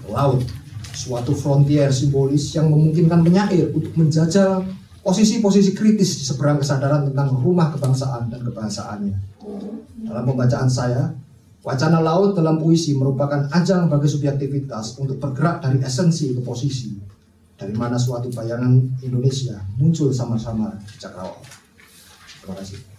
Laut 0.08 0.57
suatu 0.98 1.38
frontier 1.38 1.94
simbolis 1.94 2.50
yang 2.58 2.74
memungkinkan 2.74 3.22
penyair 3.22 3.70
untuk 3.70 3.94
menjajal 3.94 4.66
posisi-posisi 5.06 5.78
kritis 5.78 6.18
di 6.18 6.24
seberang 6.26 6.58
kesadaran 6.58 7.06
tentang 7.14 7.38
rumah 7.38 7.70
kebangsaan 7.70 8.34
dan 8.34 8.42
kebahasaannya. 8.42 9.18
Dalam 10.10 10.24
pembacaan 10.26 10.66
saya, 10.66 11.14
wacana 11.62 12.02
laut 12.02 12.34
dalam 12.34 12.58
puisi 12.58 12.98
merupakan 12.98 13.46
ajang 13.54 13.88
bagi 13.88 14.10
subjektivitas 14.10 14.98
untuk 14.98 15.22
bergerak 15.22 15.62
dari 15.62 15.86
esensi 15.86 16.34
ke 16.34 16.42
posisi, 16.42 16.98
dari 17.54 17.78
mana 17.78 18.02
suatu 18.02 18.34
bayangan 18.34 19.00
Indonesia 19.06 19.62
muncul 19.78 20.10
sama-sama 20.10 20.74
di 20.82 20.98
Cakrawala. 20.98 21.46
Terima 22.42 22.56
kasih. 22.58 22.97